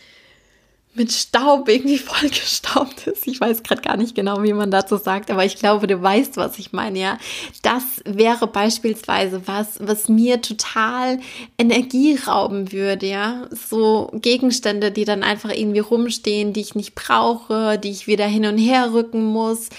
mit 0.94 1.12
Staub 1.12 1.68
irgendwie 1.68 1.98
vollgestaubt 1.98 3.06
ist. 3.06 3.26
Ich 3.26 3.40
weiß 3.40 3.62
gerade 3.62 3.82
gar 3.82 3.96
nicht 3.96 4.14
genau, 4.14 4.42
wie 4.42 4.52
man 4.52 4.70
dazu 4.70 4.96
sagt, 4.96 5.30
aber 5.30 5.44
ich 5.44 5.56
glaube, 5.56 5.86
du 5.86 6.00
weißt, 6.00 6.36
was 6.36 6.58
ich 6.58 6.72
meine, 6.72 6.98
ja. 6.98 7.18
Das 7.62 7.82
wäre 8.04 8.46
beispielsweise 8.46 9.42
was, 9.46 9.78
was 9.80 10.08
mir 10.08 10.40
total 10.40 11.18
Energie 11.58 12.16
rauben 12.26 12.72
würde, 12.72 13.06
ja. 13.06 13.48
So 13.50 14.10
Gegenstände, 14.14 14.92
die 14.92 15.04
dann 15.04 15.22
einfach 15.22 15.50
irgendwie 15.50 15.80
rumstehen, 15.80 16.52
die 16.52 16.60
ich 16.60 16.74
nicht 16.74 16.94
brauche, 16.94 17.78
die 17.78 17.90
ich 17.90 18.06
wieder 18.06 18.26
hin 18.26 18.46
und 18.46 18.58
her 18.58 18.92
rücken 18.92 19.24
muss 19.24 19.70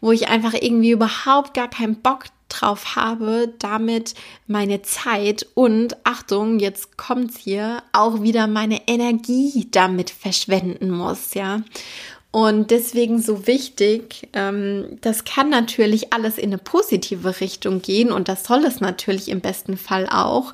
wo 0.00 0.12
ich 0.12 0.28
einfach 0.28 0.54
irgendwie 0.54 0.90
überhaupt 0.90 1.54
gar 1.54 1.68
keinen 1.68 1.96
Bock 1.96 2.24
drauf 2.48 2.96
habe, 2.96 3.52
damit 3.58 4.14
meine 4.46 4.82
Zeit 4.82 5.46
und 5.54 5.96
Achtung, 6.04 6.58
jetzt 6.58 6.96
kommt's 6.96 7.38
hier, 7.38 7.82
auch 7.92 8.22
wieder 8.22 8.46
meine 8.46 8.88
Energie 8.88 9.68
damit 9.70 10.10
verschwenden 10.10 10.90
muss, 10.90 11.34
ja. 11.34 11.62
Und 12.32 12.70
deswegen 12.70 13.20
so 13.20 13.48
wichtig, 13.48 14.28
ähm, 14.34 14.98
das 15.00 15.24
kann 15.24 15.50
natürlich 15.50 16.12
alles 16.12 16.38
in 16.38 16.50
eine 16.50 16.58
positive 16.58 17.40
Richtung 17.40 17.82
gehen 17.82 18.12
und 18.12 18.28
das 18.28 18.44
soll 18.44 18.64
es 18.64 18.80
natürlich 18.80 19.28
im 19.28 19.40
besten 19.40 19.76
Fall 19.76 20.08
auch. 20.08 20.52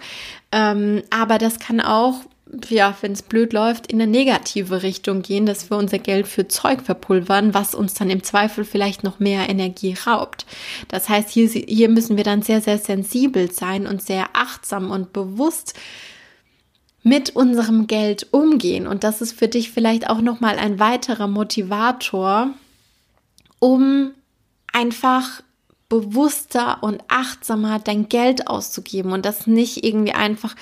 Ähm, 0.52 1.02
aber 1.10 1.36
das 1.36 1.58
kann 1.58 1.82
auch 1.82 2.20
ja, 2.68 2.96
wenn 3.00 3.12
es 3.12 3.22
blöd 3.22 3.52
läuft, 3.52 3.90
in 3.92 4.00
eine 4.00 4.10
negative 4.10 4.82
Richtung 4.82 5.22
gehen, 5.22 5.46
dass 5.46 5.70
wir 5.70 5.76
unser 5.76 5.98
Geld 5.98 6.28
für 6.28 6.46
Zeug 6.46 6.82
verpulvern, 6.82 7.54
was 7.54 7.74
uns 7.74 7.94
dann 7.94 8.08
im 8.08 8.22
Zweifel 8.22 8.64
vielleicht 8.64 9.02
noch 9.02 9.18
mehr 9.18 9.48
Energie 9.48 9.94
raubt. 10.06 10.46
Das 10.88 11.08
heißt, 11.08 11.28
hier, 11.30 11.48
hier 11.48 11.88
müssen 11.88 12.16
wir 12.16 12.24
dann 12.24 12.42
sehr, 12.42 12.60
sehr 12.60 12.78
sensibel 12.78 13.50
sein 13.50 13.86
und 13.86 14.00
sehr 14.00 14.28
achtsam 14.34 14.90
und 14.90 15.12
bewusst 15.12 15.74
mit 17.02 17.34
unserem 17.34 17.86
Geld 17.86 18.28
umgehen. 18.32 18.86
Und 18.86 19.04
das 19.04 19.20
ist 19.20 19.38
für 19.38 19.48
dich 19.48 19.70
vielleicht 19.70 20.08
auch 20.08 20.20
nochmal 20.20 20.58
ein 20.58 20.78
weiterer 20.78 21.28
Motivator, 21.28 22.50
um 23.58 24.12
einfach 24.72 25.42
bewusster 25.88 26.82
und 26.82 27.02
achtsamer 27.08 27.78
dein 27.78 28.08
Geld 28.08 28.48
auszugeben 28.48 29.12
und 29.12 29.24
das 29.24 29.46
nicht 29.46 29.84
irgendwie 29.84 30.14
einfach 30.14 30.56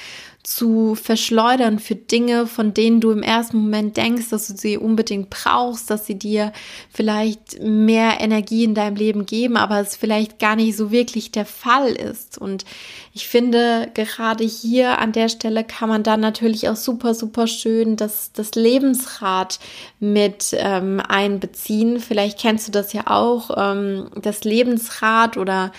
zu 0.45 0.95
verschleudern 0.95 1.79
für 1.79 1.95
Dinge, 1.95 2.47
von 2.47 2.75
denen 2.75 3.01
du 3.01 3.11
im 3.11 3.23
ersten 3.23 3.57
Moment 3.57 3.97
denkst, 3.97 4.29
dass 4.29 4.47
du 4.49 4.55
sie 4.55 4.77
unbedingt 4.77 5.31
brauchst, 5.31 5.89
dass 5.89 6.05
sie 6.05 6.17
dir 6.19 6.53
vielleicht 6.93 7.63
mehr 7.63 8.21
Energie 8.21 8.65
in 8.65 8.75
deinem 8.75 8.95
Leben 8.95 9.25
geben, 9.25 9.57
aber 9.57 9.81
es 9.81 9.97
vielleicht 9.97 10.39
gar 10.39 10.55
nicht 10.55 10.77
so 10.77 10.91
wirklich 10.91 11.33
der 11.33 11.47
Fall 11.47 11.93
ist. 11.93 12.37
Und 12.37 12.67
ich 13.15 13.27
finde, 13.27 13.91
gerade 13.95 14.45
hier 14.45 14.99
an 14.99 15.13
der 15.13 15.31
Stelle 15.31 15.65
kann 15.65 15.89
man 15.89 16.03
dann 16.03 16.21
natürlich 16.21 16.69
auch 16.69 16.77
super, 16.77 17.15
super 17.15 17.47
schön 17.47 17.97
das, 17.97 18.31
das 18.33 18.55
Lebensrad 18.55 19.59
mit 19.99 20.55
ähm, 20.59 21.01
einbeziehen. 21.01 22.01
Vielleicht 22.01 22.39
kennst 22.39 22.69
du 22.69 22.73
das 22.73 22.93
ja 22.93 23.07
auch, 23.07 23.51
ähm, 23.57 24.11
das 24.21 24.45
Lebensrad 24.45 25.39
oder 25.39 25.73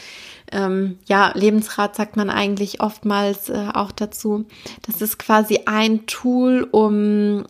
ähm, 0.56 0.98
ja, 1.06 1.32
Lebensrat 1.36 1.96
sagt 1.96 2.16
man 2.16 2.30
eigentlich 2.30 2.80
oftmals 2.80 3.50
äh, 3.50 3.68
auch 3.74 3.92
dazu. 3.92 4.46
Das 4.88 5.02
ist 5.02 5.20
quasi 5.20 5.62
ein 5.66 6.06
Tool, 6.06 6.66
um 6.72 7.46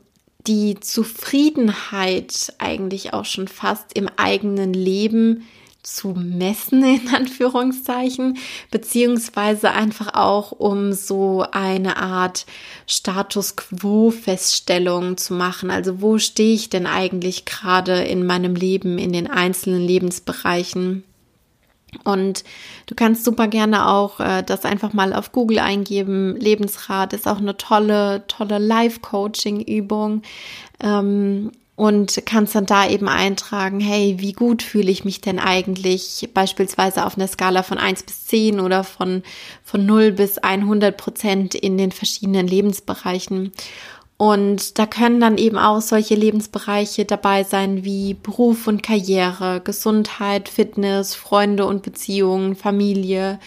die 0.48 0.80
Zufriedenheit 0.80 2.54
eigentlich 2.58 3.14
auch 3.14 3.26
schon 3.26 3.48
fast 3.48 3.94
im 3.94 4.10
eigenen 4.18 4.74
Leben 4.74 5.46
zu 5.84 6.16
messen, 6.18 6.84
in 6.84 7.14
Anführungszeichen, 7.14 8.40
beziehungsweise 8.72 9.72
einfach 9.72 10.16
auch 10.16 10.52
um 10.52 10.94
so 10.94 11.46
eine 11.52 11.98
Art 11.98 12.48
Status 12.88 13.56
quo-Feststellung 13.56 15.18
zu 15.18 15.36
machen. 15.36 15.70
Also 15.70 16.02
wo 16.02 16.18
stehe 16.18 16.56
ich 16.56 16.72
denn 16.72 16.88
eigentlich 16.88 17.46
gerade 17.46 18.04
in 18.04 18.26
meinem 18.26 18.56
Leben, 18.56 18.98
in 18.98 19.14
den 19.14 19.30
einzelnen 19.30 19.82
Lebensbereichen? 19.82 21.04
Und 22.04 22.44
du 22.88 22.96
kannst 22.96 23.26
super 23.26 23.48
gerne 23.48 23.88
auch 23.88 24.20
äh, 24.20 24.44
das 24.44 24.66
einfach 24.66 24.94
mal 24.94 25.14
auf 25.14 25.32
Google 25.32 25.60
eingeben. 25.60 26.36
Lebensrat 26.38 27.14
ist 27.14 27.28
auch 27.28 27.40
eine 27.40 27.58
tolle, 27.58 28.24
tolle 28.28 28.58
Live-Coaching-Übung. 28.60 30.22
Ähm, 30.82 31.52
und 31.76 32.22
kannst 32.26 32.56
dann 32.56 32.66
da 32.66 32.88
eben 32.88 33.10
eintragen, 33.10 33.82
hey, 33.82 34.16
wie 34.20 34.32
gut 34.32 34.64
fühle 34.64 34.90
ich 34.90 35.04
mich 35.04 35.20
denn 35.20 35.40
eigentlich 35.40 36.30
beispielsweise 36.34 37.06
auf 37.06 37.18
einer 37.18 37.28
Skala 37.28 37.64
von 37.64 37.78
1 37.78 38.04
bis 38.04 38.28
10 38.28 38.62
oder 38.62 38.86
von, 38.86 39.24
von 39.62 39.86
0 39.86 40.14
bis 40.14 40.38
100 40.38 40.96
Prozent 40.96 41.54
in 41.54 41.78
den 41.78 41.92
verschiedenen 41.92 42.48
Lebensbereichen. 42.48 43.52
Und 44.18 44.80
da 44.80 44.86
können 44.86 45.20
dann 45.20 45.38
eben 45.38 45.58
auch 45.58 45.82
solche 45.82 46.16
Lebensbereiche 46.16 47.04
dabei 47.04 47.44
sein 47.44 47.84
wie 47.84 48.14
Beruf 48.14 48.66
und 48.68 48.82
Karriere, 48.82 49.62
Gesundheit, 49.62 50.48
Fitness, 50.48 51.16
Freunde 51.16 51.66
und 51.66 51.84
Beziehungen, 51.84 52.56
Familie, 52.56 53.40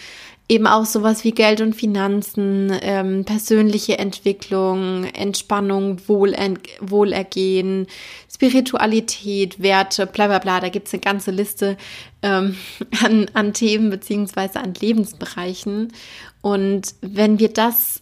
eben 0.47 0.67
auch 0.67 0.85
sowas 0.85 1.23
wie 1.23 1.31
Geld 1.31 1.61
und 1.61 1.75
Finanzen, 1.75 2.71
ähm, 2.81 3.25
persönliche 3.25 3.97
Entwicklung, 3.97 5.05
Entspannung, 5.05 6.07
Wohler 6.07 6.55
Wohlergehen, 6.81 7.87
Spiritualität, 8.31 9.61
Werte, 9.61 10.05
bla 10.05 10.27
bla 10.27 10.39
bla. 10.39 10.59
Da 10.59 10.69
gibt's 10.69 10.93
eine 10.93 11.01
ganze 11.01 11.31
Liste 11.31 11.77
ähm, 12.23 12.55
an, 13.03 13.29
an 13.33 13.53
Themen 13.53 13.89
beziehungsweise 13.89 14.59
an 14.59 14.73
Lebensbereichen. 14.73 15.93
Und 16.41 16.95
wenn 17.01 17.39
wir 17.39 17.49
das 17.49 18.01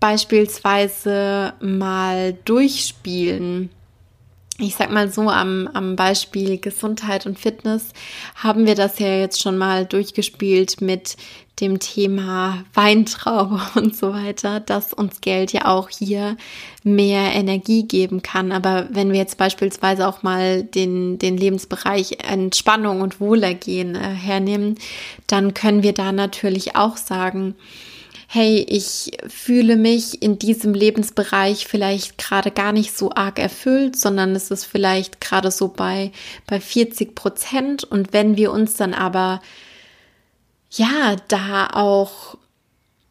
beispielsweise 0.00 1.54
mal 1.60 2.34
durchspielen. 2.44 3.70
Ich 4.58 4.74
sag 4.76 4.90
mal 4.90 5.10
so, 5.10 5.28
am, 5.28 5.68
am 5.74 5.96
Beispiel 5.96 6.58
Gesundheit 6.58 7.26
und 7.26 7.38
Fitness 7.38 7.92
haben 8.36 8.66
wir 8.66 8.74
das 8.74 8.98
ja 8.98 9.18
jetzt 9.18 9.42
schon 9.42 9.58
mal 9.58 9.84
durchgespielt 9.84 10.80
mit 10.80 11.16
dem 11.60 11.78
Thema 11.78 12.64
Weintraube 12.74 13.60
und 13.74 13.96
so 13.96 14.12
weiter, 14.12 14.60
dass 14.60 14.92
uns 14.92 15.20
Geld 15.20 15.52
ja 15.52 15.66
auch 15.66 15.88
hier 15.88 16.36
mehr 16.84 17.32
Energie 17.34 17.84
geben 17.84 18.22
kann. 18.22 18.52
Aber 18.52 18.88
wenn 18.90 19.10
wir 19.10 19.18
jetzt 19.18 19.38
beispielsweise 19.38 20.06
auch 20.06 20.22
mal 20.22 20.62
den, 20.62 21.18
den 21.18 21.36
Lebensbereich 21.36 22.18
Entspannung 22.28 23.00
und 23.00 23.20
Wohlergehen 23.20 23.94
äh, 23.94 23.98
hernehmen, 23.98 24.78
dann 25.26 25.54
können 25.54 25.82
wir 25.82 25.94
da 25.94 26.12
natürlich 26.12 26.76
auch 26.76 26.96
sagen, 26.96 27.54
hey, 28.36 28.66
ich 28.68 29.12
fühle 29.28 29.76
mich 29.76 30.20
in 30.20 30.38
diesem 30.38 30.74
Lebensbereich 30.74 31.66
vielleicht 31.66 32.18
gerade 32.18 32.50
gar 32.50 32.72
nicht 32.72 32.94
so 32.94 33.10
arg 33.10 33.38
erfüllt, 33.38 33.96
sondern 33.96 34.36
es 34.36 34.50
ist 34.50 34.66
vielleicht 34.66 35.22
gerade 35.22 35.50
so 35.50 35.68
bei, 35.68 36.12
bei 36.46 36.60
40 36.60 37.14
Prozent. 37.14 37.84
Und 37.84 38.12
wenn 38.12 38.36
wir 38.36 38.52
uns 38.52 38.74
dann 38.74 38.92
aber, 38.92 39.40
ja, 40.70 41.16
da 41.28 41.68
auch 41.72 42.36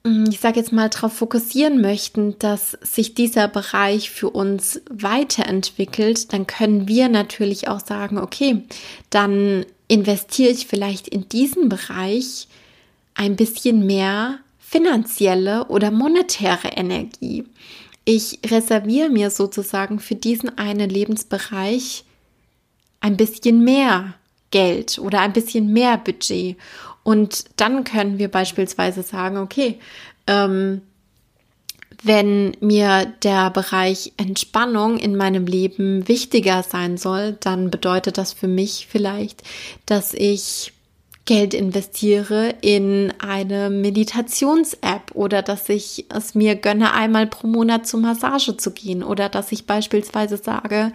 hm, 0.04 0.26
ich 0.30 0.40
sage 0.40 0.60
jetzt 0.60 0.72
mal, 0.72 0.90
darauf 0.90 1.14
fokussieren 1.14 1.82
möchten, 1.82 2.38
dass 2.38 2.78
sich 2.84 3.16
dieser 3.16 3.48
Bereich 3.48 4.12
für 4.12 4.30
uns 4.30 4.80
weiterentwickelt, 4.92 6.34
dann 6.34 6.46
können 6.46 6.88
wir 6.88 7.10
natürlich 7.10 7.68
auch 7.68 7.80
sagen, 7.80 8.20
okay, 8.20 8.62
dann 9.10 9.66
investiere 9.88 10.52
ich 10.52 10.68
vielleicht 10.68 11.08
in 11.08 11.28
diesen 11.30 11.68
Bereich 11.68 12.48
ein 13.16 13.36
bisschen 13.36 13.88
mehr 13.88 14.38
finanzielle 14.76 15.68
oder 15.68 15.90
monetäre 15.90 16.68
Energie. 16.68 17.46
Ich 18.04 18.40
reserviere 18.46 19.08
mir 19.08 19.30
sozusagen 19.30 20.00
für 20.00 20.16
diesen 20.16 20.58
einen 20.58 20.90
Lebensbereich 20.90 22.04
ein 23.00 23.16
bisschen 23.16 23.64
mehr 23.64 24.16
Geld 24.52 25.00
oder 25.00 25.22
ein 25.22 25.32
bisschen 25.32 25.72
mehr 25.72 25.98
Budget. 25.98 26.58
Und 27.04 27.46
dann 27.56 27.86
können 27.86 28.20
wir 28.20 28.30
beispielsweise 28.30 29.02
sagen, 29.02 29.38
okay, 29.38 29.80
ähm, 30.28 30.82
wenn 32.04 32.58
mir 32.60 33.06
der 33.24 33.52
Bereich 33.52 34.12
Entspannung 34.18 34.98
in 34.98 35.16
meinem 35.16 35.46
Leben 35.46 36.06
wichtiger 36.10 36.64
sein 36.64 36.98
soll, 36.98 37.38
dann 37.40 37.72
bedeutet 37.72 38.18
das 38.18 38.34
für 38.34 38.50
mich 38.50 38.88
vielleicht, 38.92 39.42
dass 39.86 40.14
ich 40.14 40.74
Geld 41.26 41.56
investiere 41.56 42.54
in 42.62 43.12
eine 43.18 43.72
Meditations-App 43.72 45.12
oder 45.16 45.42
dass 45.42 45.68
ich 45.70 46.06
es 46.10 46.36
mir 46.36 46.56
gönne, 46.56 46.94
einmal 46.94 47.26
pro 47.26 47.48
Monat 47.48 47.88
zur 47.88 48.00
Massage 48.00 48.58
zu 48.58 48.72
gehen 48.72 49.04
oder 49.04 49.28
dass 49.28 49.52
ich 49.52 49.66
beispielsweise 49.66 50.38
sage, 50.38 50.92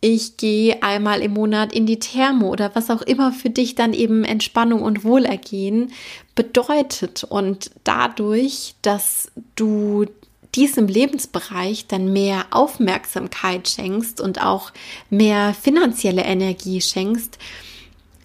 ich 0.00 0.38
gehe 0.38 0.82
einmal 0.82 1.20
im 1.20 1.34
Monat 1.34 1.74
in 1.74 1.84
die 1.84 1.98
Thermo 1.98 2.48
oder 2.48 2.74
was 2.74 2.88
auch 2.88 3.02
immer 3.02 3.32
für 3.32 3.50
dich 3.50 3.74
dann 3.74 3.92
eben 3.92 4.24
Entspannung 4.24 4.80
und 4.80 5.04
Wohlergehen 5.04 5.92
bedeutet. 6.34 7.24
Und 7.24 7.70
dadurch, 7.84 8.76
dass 8.80 9.30
du 9.56 10.06
diesem 10.54 10.86
Lebensbereich 10.88 11.86
dann 11.86 12.14
mehr 12.14 12.46
Aufmerksamkeit 12.50 13.68
schenkst 13.68 14.22
und 14.22 14.42
auch 14.42 14.72
mehr 15.10 15.54
finanzielle 15.54 16.22
Energie 16.22 16.80
schenkst, 16.80 17.38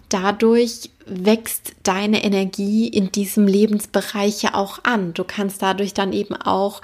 dadurch 0.08 0.90
wächst 1.06 1.74
deine 1.84 2.24
Energie 2.24 2.88
in 2.88 3.12
diesem 3.12 3.46
Lebensbereich 3.46 4.42
ja 4.42 4.54
auch 4.54 4.80
an. 4.84 5.14
Du 5.14 5.24
kannst 5.24 5.62
dadurch 5.62 5.94
dann 5.94 6.12
eben 6.12 6.34
auch 6.34 6.82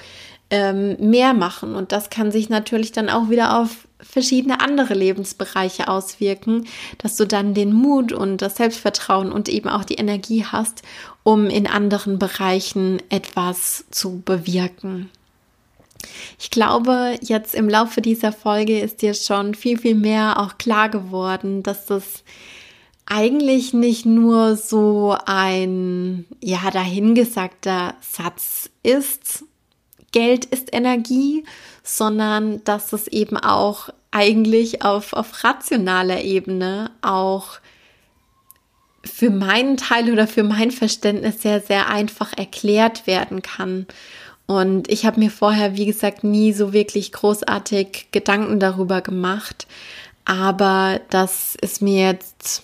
ähm, 0.50 0.96
mehr 0.98 1.34
machen 1.34 1.74
und 1.74 1.92
das 1.92 2.10
kann 2.10 2.30
sich 2.30 2.48
natürlich 2.48 2.92
dann 2.92 3.08
auch 3.08 3.30
wieder 3.30 3.60
auf 3.60 3.88
verschiedene 4.00 4.60
andere 4.60 4.94
Lebensbereiche 4.94 5.88
auswirken, 5.88 6.66
dass 6.98 7.16
du 7.16 7.26
dann 7.26 7.54
den 7.54 7.72
Mut 7.72 8.12
und 8.12 8.42
das 8.42 8.56
Selbstvertrauen 8.56 9.32
und 9.32 9.48
eben 9.48 9.68
auch 9.68 9.84
die 9.84 9.94
Energie 9.94 10.44
hast, 10.44 10.82
um 11.22 11.46
in 11.46 11.66
anderen 11.66 12.18
Bereichen 12.18 13.00
etwas 13.08 13.84
zu 13.90 14.20
bewirken. 14.24 15.08
Ich 16.38 16.50
glaube, 16.50 17.16
jetzt 17.22 17.54
im 17.54 17.68
Laufe 17.68 18.00
dieser 18.00 18.32
Folge 18.32 18.80
ist 18.80 19.02
dir 19.02 19.14
schon 19.14 19.54
viel, 19.54 19.78
viel 19.78 19.94
mehr 19.94 20.40
auch 20.40 20.58
klar 20.58 20.88
geworden, 20.88 21.62
dass 21.62 21.86
das 21.86 22.24
eigentlich 23.06 23.74
nicht 23.74 24.06
nur 24.06 24.56
so 24.56 25.16
ein, 25.26 26.24
ja, 26.40 26.70
dahingesagter 26.72 27.94
Satz 28.00 28.70
ist, 28.82 29.44
Geld 30.12 30.44
ist 30.44 30.74
Energie, 30.74 31.44
sondern 31.82 32.62
dass 32.64 32.92
es 32.92 33.08
eben 33.08 33.36
auch 33.36 33.88
eigentlich 34.10 34.82
auf, 34.82 35.14
auf 35.14 35.42
rationaler 35.42 36.22
Ebene 36.22 36.90
auch 37.00 37.58
für 39.04 39.30
meinen 39.30 39.76
Teil 39.76 40.12
oder 40.12 40.28
für 40.28 40.44
mein 40.44 40.70
Verständnis 40.70 41.42
sehr, 41.42 41.60
sehr 41.60 41.88
einfach 41.88 42.36
erklärt 42.36 43.06
werden 43.06 43.42
kann. 43.42 43.86
Und 44.46 44.90
ich 44.90 45.06
habe 45.06 45.18
mir 45.18 45.30
vorher, 45.30 45.76
wie 45.76 45.86
gesagt, 45.86 46.24
nie 46.24 46.52
so 46.52 46.72
wirklich 46.72 47.10
großartig 47.10 48.08
Gedanken 48.12 48.60
darüber 48.60 49.00
gemacht. 49.00 49.66
Aber 50.24 51.00
das 51.10 51.56
ist 51.60 51.82
mir 51.82 52.06
jetzt 52.12 52.62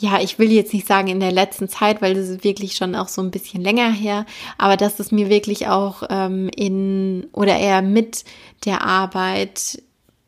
ja, 0.00 0.20
ich 0.20 0.38
will 0.38 0.50
jetzt 0.50 0.74
nicht 0.74 0.86
sagen 0.86 1.08
in 1.08 1.20
der 1.20 1.32
letzten 1.32 1.68
Zeit, 1.68 2.02
weil 2.02 2.14
das 2.14 2.28
ist 2.28 2.44
wirklich 2.44 2.76
schon 2.76 2.94
auch 2.94 3.08
so 3.08 3.22
ein 3.22 3.30
bisschen 3.30 3.62
länger 3.62 3.90
her, 3.92 4.26
aber 4.58 4.76
dass 4.76 4.98
es 4.98 5.12
mir 5.12 5.28
wirklich 5.28 5.68
auch 5.68 6.02
ähm, 6.10 6.48
in 6.54 7.28
oder 7.32 7.56
eher 7.56 7.80
mit 7.80 8.24
der 8.64 8.82
Arbeit 8.82 9.80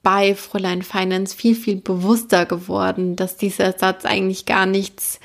bei 0.02 0.36
Fräulein 0.36 0.82
Finance 0.82 1.34
viel, 1.34 1.56
viel 1.56 1.76
bewusster 1.76 2.46
geworden, 2.46 3.16
dass 3.16 3.36
dieser 3.36 3.76
Satz 3.76 4.04
eigentlich 4.04 4.46
gar 4.46 4.66
nichts 4.66 5.18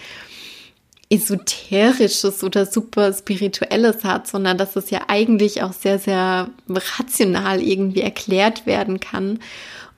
Esoterisches 1.11 2.43
oder 2.43 2.65
super 2.65 3.13
Spirituelles 3.13 4.03
hat, 4.03 4.27
sondern 4.27 4.57
dass 4.57 4.75
es 4.75 4.89
ja 4.89 5.01
eigentlich 5.07 5.61
auch 5.61 5.73
sehr, 5.73 5.99
sehr 5.99 6.49
rational 6.67 7.61
irgendwie 7.61 8.01
erklärt 8.01 8.65
werden 8.65 8.99
kann. 8.99 9.39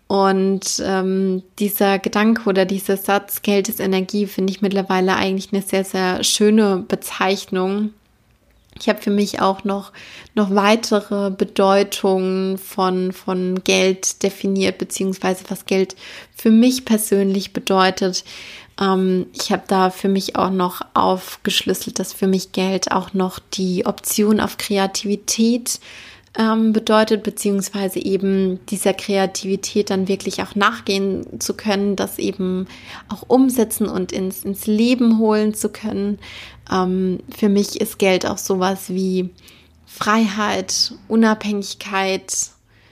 Und 0.08 0.82
ähm, 0.86 1.44
dieser 1.60 1.98
Gedanke 1.98 2.48
oder 2.50 2.66
dieser 2.66 2.98
Satz, 2.98 3.42
Geld 3.42 3.70
ist 3.70 3.80
Energie, 3.80 4.28
finde 4.28 4.52
ich 4.52 4.62
mittlerweile 4.62 5.16
eigentlich 5.16 5.52
eine 5.52 5.62
sehr, 5.62 5.84
sehr 5.84 6.24
schöne 6.24 6.84
Bezeichnung. 6.88 7.94
Ich 8.80 8.90
habe 8.90 9.02
für 9.02 9.12
mich 9.12 9.40
auch 9.40 9.64
noch, 9.64 9.92
noch 10.34 10.54
weitere 10.56 11.30
Bedeutungen 11.30 12.58
von, 12.58 13.12
von 13.12 13.64
Geld 13.64 14.24
definiert, 14.24 14.78
beziehungsweise 14.78 15.46
was 15.50 15.66
Geld 15.66 15.96
für 16.36 16.50
mich 16.50 16.86
persönlich 16.86 17.54
bedeutet. 17.54 18.24
Ähm, 18.82 19.28
ich 19.34 19.52
habe 19.52 19.64
da 19.68 19.90
für 19.90 20.10
mich 20.10 20.36
auch 20.36 20.50
noch 20.50 20.82
aufgeschlüsselt, 20.94 22.00
dass 22.00 22.14
für 22.14 22.28
mich 22.28 22.52
Geld 22.52 22.92
auch 22.92 23.14
noch 23.14 23.40
die 23.40 23.86
Option 23.86 24.40
auf 24.40 24.58
Kreativität 24.58 25.80
ähm, 26.38 26.74
bedeutet, 26.74 27.24
beziehungsweise 27.24 28.00
eben 28.00 28.60
dieser 28.68 28.94
Kreativität 28.94 29.90
dann 29.90 30.08
wirklich 30.08 30.42
auch 30.42 30.56
nachgehen 30.56 31.40
zu 31.40 31.54
können, 31.54 31.96
das 31.96 32.18
eben 32.18 32.68
auch 33.08 33.24
umsetzen 33.28 33.88
und 33.88 34.12
ins, 34.12 34.44
ins 34.44 34.66
Leben 34.66 35.20
holen 35.20 35.54
zu 35.54 35.70
können. 35.70 36.20
Ähm, 36.72 37.20
für 37.36 37.50
mich 37.50 37.80
ist 37.80 38.00
Geld 38.00 38.26
auch 38.26 38.40
sowas 38.40 38.90
wie 38.90 39.30
Freiheit, 39.86 40.96
Unabhängigkeit, 41.08 42.34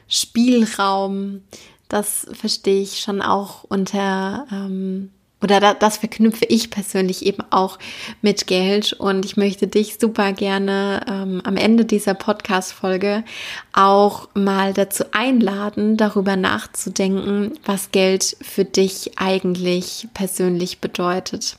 Spielraum. 0.07 1.41
Das 1.89 2.27
verstehe 2.33 2.81
ich 2.81 2.99
schon 2.99 3.21
auch 3.21 3.63
unter 3.63 4.45
ähm, 4.51 5.09
oder 5.41 5.59
da, 5.59 5.73
das 5.73 5.97
verknüpfe 5.97 6.45
ich 6.45 6.69
persönlich 6.69 7.25
eben 7.25 7.43
auch 7.49 7.79
mit 8.21 8.47
Geld 8.47 8.93
und 8.93 9.25
ich 9.25 9.37
möchte 9.37 9.67
dich 9.67 9.97
super 9.99 10.33
gerne 10.33 11.01
ähm, 11.07 11.41
am 11.43 11.57
Ende 11.57 11.85
dieser 11.85 12.13
Podcast-Folge 12.13 13.23
auch 13.73 14.29
mal 14.33 14.73
dazu 14.73 15.05
einladen, 15.11 15.97
darüber 15.97 16.35
nachzudenken, 16.35 17.53
was 17.65 17.91
Geld 17.91 18.37
für 18.41 18.65
dich 18.65 19.17
eigentlich 19.17 20.07
persönlich 20.13 20.79
bedeutet. 20.79 21.57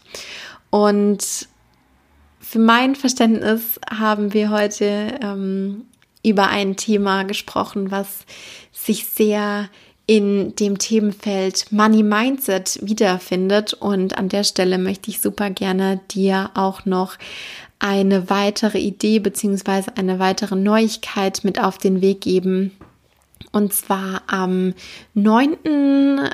Und 0.71 1.49
für 2.41 2.59
mein 2.59 2.95
Verständnis 2.95 3.81
haben 3.91 4.33
wir 4.33 4.51
heute 4.51 5.19
ähm, 5.23 5.87
über 6.25 6.49
ein 6.49 6.77
Thema 6.77 7.25
gesprochen, 7.25 7.91
was 7.91 8.27
sich 8.73 9.07
sehr 9.07 9.69
in 10.07 10.55
dem 10.57 10.79
Themenfeld 10.79 11.71
Money 11.71 12.03
Mindset 12.03 12.79
wiederfindet. 12.83 13.75
Und 13.75 14.19
an 14.19 14.29
der 14.29 14.45
Stelle 14.45 14.79
möchte 14.79 15.11
ich 15.11 15.21
super 15.21 15.51
gerne 15.51 16.01
dir 16.11 16.51
auch 16.55 16.85
noch 16.85 17.17
eine 17.79 18.31
weitere 18.31 18.79
Idee 18.79 19.19
beziehungsweise 19.19 19.97
eine 19.97 20.19
weitere 20.19 20.55
Neuigkeit 20.55 21.41
mit 21.43 21.63
auf 21.63 21.79
den 21.79 22.01
Weg 22.01 22.21
geben, 22.21 22.73
und 23.53 23.75
zwar 23.75 24.23
am 24.27 24.73
9. 25.15 25.57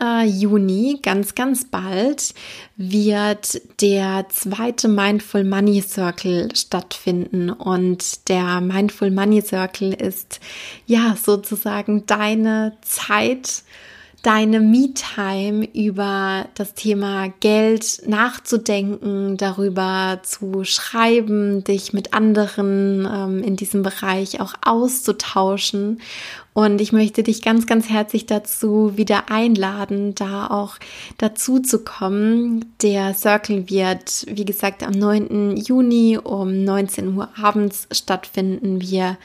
Äh, 0.00 0.24
Juni, 0.24 1.00
ganz, 1.02 1.34
ganz 1.34 1.64
bald, 1.64 2.32
wird 2.76 3.60
der 3.80 4.26
zweite 4.30 4.86
Mindful 4.86 5.42
Money 5.42 5.82
Circle 5.82 6.54
stattfinden. 6.54 7.50
Und 7.50 8.28
der 8.28 8.60
Mindful 8.60 9.10
Money 9.10 9.42
Circle 9.42 9.92
ist 9.94 10.38
ja 10.86 11.16
sozusagen 11.20 12.06
deine 12.06 12.76
Zeit, 12.82 13.64
deine 14.22 14.60
Me-Time 14.60 15.68
über 15.74 16.46
das 16.54 16.74
Thema 16.74 17.32
Geld 17.40 18.02
nachzudenken, 18.06 19.36
darüber 19.36 20.20
zu 20.22 20.64
schreiben, 20.64 21.64
dich 21.64 21.92
mit 21.92 22.14
anderen 22.14 23.08
ähm, 23.10 23.42
in 23.42 23.56
diesem 23.56 23.82
Bereich 23.82 24.40
auch 24.40 24.54
auszutauschen 24.64 26.00
und 26.58 26.80
ich 26.80 26.90
möchte 26.90 27.22
dich 27.22 27.40
ganz, 27.40 27.68
ganz 27.68 27.88
herzlich 27.88 28.26
dazu 28.26 28.96
wieder 28.96 29.30
einladen, 29.30 30.16
da 30.16 30.48
auch 30.48 30.74
dazu 31.16 31.60
zu 31.60 31.84
kommen. 31.84 32.74
Der 32.82 33.14
Circle 33.14 33.70
wird, 33.70 34.26
wie 34.26 34.44
gesagt, 34.44 34.82
am 34.82 34.90
9. 34.90 35.56
Juni 35.56 36.18
um 36.18 36.64
19 36.64 37.14
Uhr 37.14 37.28
abends 37.40 37.86
stattfinden. 37.92 38.80
Wir 38.80 39.18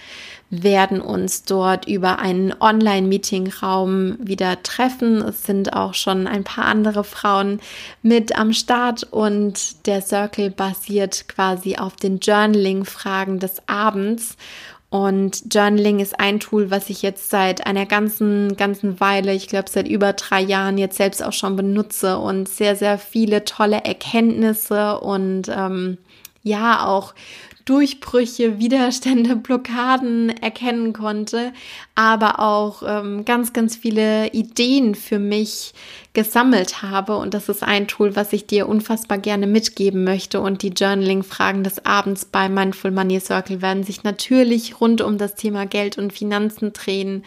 werden 0.61 1.01
uns 1.01 1.43
dort 1.43 1.87
über 1.87 2.19
einen 2.19 2.53
Online-Meeting-Raum 2.59 4.17
wieder 4.19 4.61
treffen. 4.61 5.23
Es 5.23 5.43
sind 5.43 5.73
auch 5.73 5.95
schon 5.95 6.27
ein 6.27 6.43
paar 6.43 6.65
andere 6.65 7.03
Frauen 7.03 7.59
mit 8.03 8.37
am 8.37 8.53
Start 8.53 9.07
und 9.09 9.87
der 9.87 10.01
Circle 10.01 10.51
basiert 10.51 11.27
quasi 11.27 11.77
auf 11.77 11.95
den 11.95 12.19
Journaling-Fragen 12.19 13.39
des 13.39 13.67
Abends. 13.67 14.37
Und 14.93 15.51
Journaling 15.51 15.97
ist 16.01 16.19
ein 16.19 16.39
Tool, 16.39 16.69
was 16.69 16.91
ich 16.91 17.01
jetzt 17.01 17.31
seit 17.31 17.65
einer 17.65 17.87
ganzen, 17.87 18.55
ganzen 18.57 18.99
Weile, 18.99 19.33
ich 19.33 19.47
glaube 19.47 19.67
seit 19.67 19.87
über 19.87 20.13
drei 20.13 20.39
Jahren 20.39 20.77
jetzt 20.77 20.97
selbst 20.97 21.23
auch 21.23 21.33
schon 21.33 21.55
benutze 21.55 22.19
und 22.19 22.47
sehr, 22.47 22.75
sehr 22.75 22.99
viele 22.99 23.43
tolle 23.43 23.83
Erkenntnisse 23.83 24.99
und 24.99 25.49
ähm, 25.49 25.97
ja 26.43 26.85
auch 26.85 27.15
Durchbrüche, 27.65 28.59
Widerstände, 28.59 29.35
Blockaden 29.37 30.29
erkennen 30.29 30.91
konnte, 30.91 31.53
aber 31.95 32.39
auch 32.39 32.83
ähm, 32.85 33.23
ganz, 33.23 33.53
ganz 33.53 33.77
viele 33.77 34.31
Ideen 34.33 34.95
für 34.95 35.17
mich 35.17 35.73
gesammelt 36.11 36.81
habe. 36.81 37.15
Und 37.15 37.33
das 37.33 37.47
ist 37.47 37.63
ein 37.63 37.87
Tool, 37.87 38.15
was 38.17 38.33
ich 38.33 38.47
dir 38.47 38.67
unfassbar 38.67 39.17
gerne 39.17 39.47
mitgeben 39.47 40.03
möchte. 40.03 40.41
Und 40.41 40.61
die 40.61 40.69
Journaling-Fragen 40.69 41.63
des 41.63 41.85
Abends 41.85 42.25
bei 42.25 42.49
Mindful 42.49 42.91
Money 42.91 43.21
Circle 43.21 43.61
werden 43.61 43.83
sich 43.83 44.03
natürlich 44.03 44.81
rund 44.81 45.01
um 45.01 45.17
das 45.17 45.35
Thema 45.35 45.65
Geld 45.65 45.97
und 45.97 46.11
Finanzen 46.11 46.73
drehen. 46.73 47.23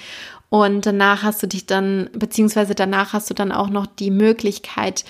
Und 0.50 0.84
danach 0.84 1.22
hast 1.22 1.42
du 1.42 1.48
dich 1.48 1.66
dann, 1.66 2.10
beziehungsweise 2.12 2.74
danach 2.74 3.14
hast 3.14 3.30
du 3.30 3.34
dann 3.34 3.52
auch 3.52 3.70
noch 3.70 3.86
die 3.86 4.10
Möglichkeit, 4.10 5.04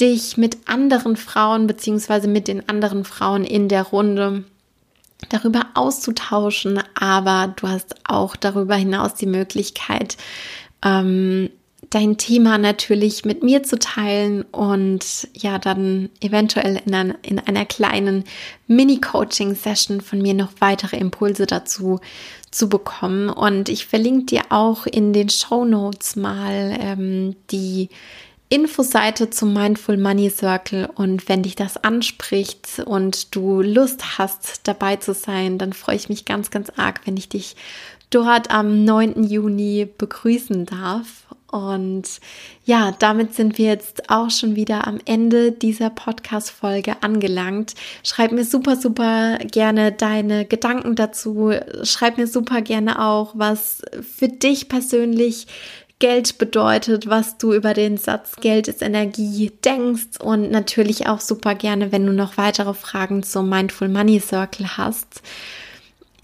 dich 0.00 0.36
mit 0.36 0.58
anderen 0.66 1.16
Frauen, 1.16 1.66
beziehungsweise 1.66 2.28
mit 2.28 2.48
den 2.48 2.68
anderen 2.68 3.04
Frauen 3.04 3.44
in 3.44 3.68
der 3.68 3.84
Runde 3.84 4.44
darüber 5.28 5.66
auszutauschen, 5.74 6.80
aber 6.94 7.54
du 7.56 7.68
hast 7.68 7.94
auch 8.04 8.36
darüber 8.36 8.74
hinaus 8.76 9.14
die 9.14 9.26
Möglichkeit, 9.26 10.16
ähm, 10.84 11.50
dein 11.90 12.16
Thema 12.16 12.58
natürlich 12.58 13.24
mit 13.24 13.42
mir 13.42 13.62
zu 13.62 13.78
teilen 13.78 14.42
und 14.42 15.28
ja, 15.32 15.58
dann 15.58 16.10
eventuell 16.20 16.80
in, 16.84 16.94
ein, 16.94 17.14
in 17.22 17.38
einer 17.38 17.64
kleinen 17.66 18.24
Mini-Coaching-Session 18.66 20.00
von 20.00 20.20
mir 20.20 20.34
noch 20.34 20.50
weitere 20.58 20.96
Impulse 20.96 21.46
dazu 21.46 22.00
zu 22.50 22.68
bekommen. 22.68 23.28
Und 23.28 23.68
ich 23.68 23.86
verlinke 23.86 24.26
dir 24.26 24.42
auch 24.50 24.86
in 24.86 25.12
den 25.12 25.28
Show 25.28 25.64
Notes 25.64 26.16
mal 26.16 26.76
ähm, 26.80 27.36
die 27.50 27.90
Infoseite 28.48 29.30
zum 29.30 29.52
Mindful 29.52 29.96
Money 29.96 30.30
Circle 30.30 30.90
und 30.94 31.28
wenn 31.28 31.42
dich 31.42 31.56
das 31.56 31.76
anspricht 31.82 32.82
und 32.84 33.34
du 33.34 33.62
Lust 33.62 34.18
hast, 34.18 34.60
dabei 34.68 34.96
zu 34.96 35.14
sein, 35.14 35.58
dann 35.58 35.72
freue 35.72 35.96
ich 35.96 36.08
mich 36.08 36.24
ganz, 36.24 36.50
ganz 36.50 36.70
arg, 36.76 37.00
wenn 37.04 37.16
ich 37.16 37.28
dich 37.28 37.56
dort 38.10 38.50
am 38.50 38.84
9. 38.84 39.24
Juni 39.24 39.88
begrüßen 39.98 40.66
darf. 40.66 41.24
Und 41.50 42.20
ja, 42.64 42.92
damit 42.98 43.34
sind 43.34 43.58
wir 43.58 43.66
jetzt 43.66 44.10
auch 44.10 44.28
schon 44.30 44.56
wieder 44.56 44.88
am 44.88 44.98
Ende 45.04 45.52
dieser 45.52 45.88
Podcast-Folge 45.88 46.96
angelangt. 47.00 47.74
Schreib 48.02 48.32
mir 48.32 48.44
super, 48.44 48.74
super 48.74 49.38
gerne 49.38 49.92
deine 49.92 50.46
Gedanken 50.46 50.96
dazu. 50.96 51.52
Schreib 51.84 52.18
mir 52.18 52.26
super 52.26 52.60
gerne 52.60 53.00
auch, 53.00 53.34
was 53.36 53.82
für 54.02 54.26
dich 54.26 54.68
persönlich 54.68 55.46
Geld 56.04 56.36
bedeutet, 56.36 57.08
was 57.08 57.38
du 57.38 57.54
über 57.54 57.72
den 57.72 57.96
Satz 57.96 58.36
Geld 58.36 58.68
ist 58.68 58.82
Energie 58.82 59.50
denkst 59.64 60.20
und 60.20 60.50
natürlich 60.50 61.06
auch 61.06 61.18
super 61.18 61.54
gerne, 61.54 61.92
wenn 61.92 62.04
du 62.04 62.12
noch 62.12 62.36
weitere 62.36 62.74
Fragen 62.74 63.22
zum 63.22 63.48
Mindful 63.48 63.88
Money 63.88 64.20
Circle 64.20 64.76
hast. 64.76 65.22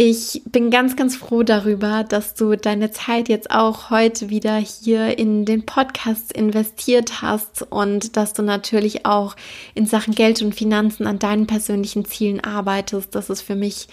Ich 0.02 0.40
bin 0.46 0.70
ganz, 0.70 0.96
ganz 0.96 1.14
froh 1.14 1.42
darüber, 1.42 2.04
dass 2.04 2.32
du 2.32 2.56
deine 2.56 2.90
Zeit 2.90 3.28
jetzt 3.28 3.50
auch 3.50 3.90
heute 3.90 4.30
wieder 4.30 4.56
hier 4.56 5.18
in 5.18 5.44
den 5.44 5.66
Podcast 5.66 6.32
investiert 6.32 7.20
hast 7.20 7.66
und 7.70 8.16
dass 8.16 8.32
du 8.32 8.40
natürlich 8.40 9.04
auch 9.04 9.36
in 9.74 9.84
Sachen 9.84 10.14
Geld 10.14 10.40
und 10.40 10.54
Finanzen 10.54 11.06
an 11.06 11.18
deinen 11.18 11.46
persönlichen 11.46 12.06
Zielen 12.06 12.40
arbeitest. 12.40 13.14
Das 13.14 13.28
ist 13.28 13.42
für 13.42 13.56
mich 13.56 13.88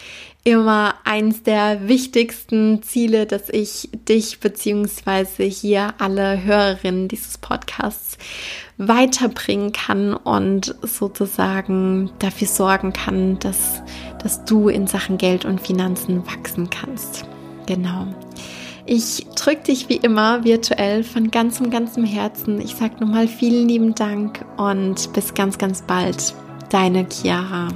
immer 0.46 0.94
eins 1.04 1.44
der 1.44 1.90
wichtigsten 1.90 2.82
Ziele, 2.84 3.26
dass 3.26 3.50
ich 3.50 3.90
dich 4.08 4.40
beziehungsweise 4.40 5.44
hier 5.44 5.94
alle 5.98 6.42
Hörerinnen 6.42 7.10
dieses 7.10 7.38
Podcasts 7.38 8.18
weiterbringen 8.78 9.74
kann 9.74 10.14
und 10.14 10.74
sozusagen 10.84 12.12
dafür 12.20 12.48
sorgen 12.48 12.94
kann, 12.94 13.40
dass, 13.40 13.82
dass 14.28 14.44
du 14.44 14.68
in 14.68 14.88
Sachen 14.88 15.18
Geld 15.18 15.46
und 15.46 15.62
Finanzen 15.62 16.28
wachsen 16.28 16.70
kannst. 16.70 17.24
Genau. 17.66 18.08
Ich 18.86 19.26
drücke 19.38 19.64
dich 19.64 19.88
wie 19.88 19.96
immer 19.96 20.44
virtuell 20.44 21.06
von 21.06 21.32
ganzem, 21.32 21.70
ganzem 21.70 22.04
Herzen. 22.04 22.60
Ich 22.60 22.76
sage 22.76 22.96
nochmal 23.00 23.30
vielen 23.30 23.70
lieben 23.70 23.96
Dank 23.96 24.44
und 24.58 25.14
bis 25.14 25.34
ganz, 25.34 25.58
ganz 25.58 25.82
bald. 25.82 26.34
Deine 26.70 27.08
Chiara. 27.10 27.70